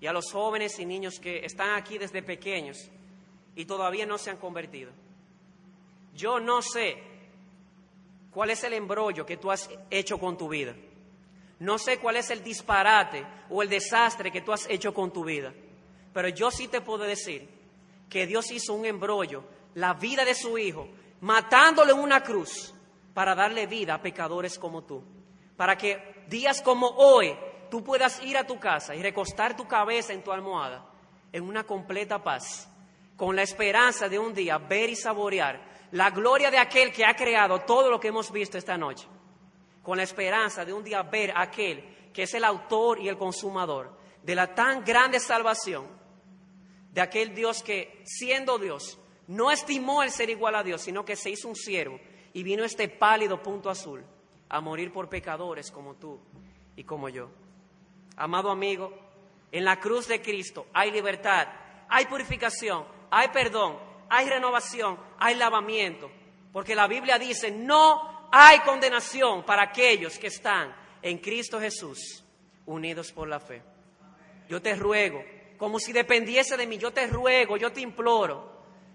Y 0.00 0.06
a 0.06 0.12
los 0.12 0.30
jóvenes 0.30 0.78
y 0.78 0.86
niños 0.86 1.18
que 1.18 1.44
están 1.44 1.74
aquí 1.74 1.98
desde 1.98 2.22
pequeños 2.22 2.78
y 3.56 3.64
todavía 3.64 4.06
no 4.06 4.18
se 4.18 4.30
han 4.30 4.36
convertido. 4.36 4.92
Yo 6.14 6.38
no 6.38 6.62
sé 6.62 7.02
cuál 8.30 8.50
es 8.50 8.62
el 8.62 8.74
embrollo 8.74 9.26
que 9.26 9.36
tú 9.36 9.50
has 9.50 9.68
hecho 9.90 10.16
con 10.18 10.38
tu 10.38 10.48
vida. 10.48 10.76
No 11.58 11.76
sé 11.76 11.98
cuál 11.98 12.18
es 12.18 12.30
el 12.30 12.44
disparate 12.44 13.26
o 13.48 13.64
el 13.64 13.68
desastre 13.68 14.30
que 14.30 14.42
tú 14.42 14.52
has 14.52 14.70
hecho 14.70 14.94
con 14.94 15.12
tu 15.12 15.24
vida, 15.24 15.52
pero 16.14 16.28
yo 16.28 16.52
sí 16.52 16.68
te 16.68 16.80
puedo 16.80 17.02
decir 17.02 17.58
que 18.10 18.26
Dios 18.26 18.50
hizo 18.50 18.74
un 18.74 18.84
embrollo, 18.84 19.44
la 19.74 19.94
vida 19.94 20.24
de 20.24 20.34
su 20.34 20.58
Hijo, 20.58 20.88
matándole 21.20 21.92
en 21.92 21.98
una 22.00 22.22
cruz 22.22 22.74
para 23.14 23.34
darle 23.34 23.66
vida 23.66 23.94
a 23.94 24.02
pecadores 24.02 24.58
como 24.58 24.82
tú, 24.82 25.02
para 25.56 25.78
que 25.78 26.24
días 26.28 26.60
como 26.60 26.88
hoy 26.88 27.34
tú 27.70 27.82
puedas 27.82 28.22
ir 28.22 28.36
a 28.36 28.46
tu 28.46 28.58
casa 28.58 28.94
y 28.94 29.02
recostar 29.02 29.56
tu 29.56 29.66
cabeza 29.66 30.12
en 30.12 30.22
tu 30.22 30.32
almohada 30.32 30.90
en 31.32 31.44
una 31.44 31.64
completa 31.64 32.22
paz, 32.22 32.68
con 33.16 33.36
la 33.36 33.42
esperanza 33.42 34.08
de 34.08 34.18
un 34.18 34.34
día 34.34 34.58
ver 34.58 34.90
y 34.90 34.96
saborear 34.96 35.60
la 35.92 36.10
gloria 36.10 36.50
de 36.50 36.58
aquel 36.58 36.92
que 36.92 37.04
ha 37.04 37.14
creado 37.14 37.60
todo 37.60 37.90
lo 37.90 38.00
que 38.00 38.08
hemos 38.08 38.30
visto 38.30 38.58
esta 38.58 38.76
noche, 38.76 39.06
con 39.82 39.96
la 39.96 40.02
esperanza 40.02 40.64
de 40.64 40.72
un 40.72 40.82
día 40.82 41.02
ver 41.02 41.30
a 41.32 41.42
aquel 41.42 42.10
que 42.12 42.24
es 42.24 42.34
el 42.34 42.44
autor 42.44 43.00
y 43.00 43.08
el 43.08 43.16
consumador 43.16 43.96
de 44.22 44.34
la 44.34 44.54
tan 44.54 44.84
grande 44.84 45.20
salvación, 45.20 45.86
de 46.92 47.00
aquel 47.00 47.34
Dios 47.34 47.62
que, 47.62 48.02
siendo 48.04 48.58
Dios, 48.58 48.98
no 49.26 49.50
estimó 49.50 50.02
el 50.02 50.10
ser 50.10 50.30
igual 50.30 50.54
a 50.56 50.62
Dios, 50.62 50.82
sino 50.82 51.04
que 51.04 51.16
se 51.16 51.30
hizo 51.30 51.48
un 51.48 51.56
siervo 51.56 52.00
y 52.32 52.42
vino 52.42 52.64
este 52.64 52.88
pálido 52.88 53.42
punto 53.42 53.70
azul 53.70 54.04
a 54.48 54.60
morir 54.60 54.92
por 54.92 55.08
pecadores 55.08 55.70
como 55.70 55.94
tú 55.94 56.20
y 56.76 56.84
como 56.84 57.08
yo. 57.08 57.30
Amado 58.16 58.50
amigo, 58.50 58.92
en 59.52 59.64
la 59.64 59.78
cruz 59.78 60.08
de 60.08 60.20
Cristo 60.20 60.66
hay 60.72 60.90
libertad, 60.90 61.48
hay 61.88 62.06
purificación, 62.06 62.84
hay 63.10 63.28
perdón, 63.28 63.78
hay 64.08 64.28
renovación, 64.28 64.98
hay 65.18 65.36
lavamiento. 65.36 66.10
Porque 66.52 66.74
la 66.74 66.88
Biblia 66.88 67.18
dice, 67.18 67.50
no 67.50 68.28
hay 68.32 68.58
condenación 68.60 69.44
para 69.44 69.62
aquellos 69.62 70.18
que 70.18 70.26
están 70.26 70.74
en 71.02 71.18
Cristo 71.18 71.60
Jesús, 71.60 72.24
unidos 72.66 73.12
por 73.12 73.28
la 73.28 73.38
fe. 73.38 73.62
Yo 74.48 74.60
te 74.60 74.74
ruego, 74.74 75.22
como 75.60 75.78
si 75.78 75.92
dependiese 75.92 76.56
de 76.56 76.66
mí, 76.66 76.78
yo 76.78 76.90
te 76.90 77.06
ruego, 77.06 77.58
yo 77.58 77.70
te 77.70 77.82
imploro, 77.82 78.50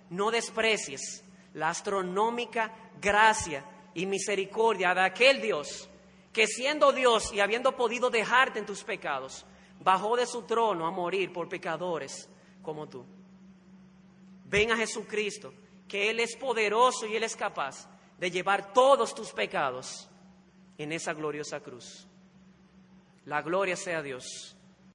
no 0.10 0.32
desprecies 0.32 1.24
la 1.54 1.70
astronómica 1.70 2.74
gracia 3.00 3.64
y 3.94 4.08
misericordia 4.08 4.96
de 4.96 5.02
aquel 5.02 5.42
Dios 5.42 5.88
que 6.34 6.48
siendo 6.48 6.92
Dios 6.92 7.32
y 7.32 7.40
habiendo 7.40 7.76
podido 7.76 8.10
dejarte 8.10 8.58
en 8.58 8.66
tus 8.66 8.84
pecados, 8.84 9.46
bajó 9.80 10.18
de 10.18 10.26
su 10.26 10.42
trono 10.42 10.88
a 10.88 10.92
morir 10.92 11.32
por 11.32 11.48
pecadores 11.48 12.28
como 12.64 12.90
tú. 12.90 13.06
Ven 14.46 14.72
a 14.72 14.76
Jesucristo, 14.76 15.54
que 15.88 16.10
Él 16.10 16.20
es 16.20 16.36
poderoso 16.36 17.06
y 17.06 17.16
Él 17.16 17.24
es 17.24 17.36
capaz 17.36 17.88
de 18.18 18.32
llevar 18.32 18.74
todos 18.74 19.14
tus 19.14 19.32
pecados 19.34 20.10
en 20.80 20.92
esa 20.92 21.14
gloriosa 21.14 21.60
cruz. 21.60 22.08
La 23.26 23.44
gloria 23.44 23.76
sea 23.76 24.00
a 24.00 24.02
Dios. 24.02 24.55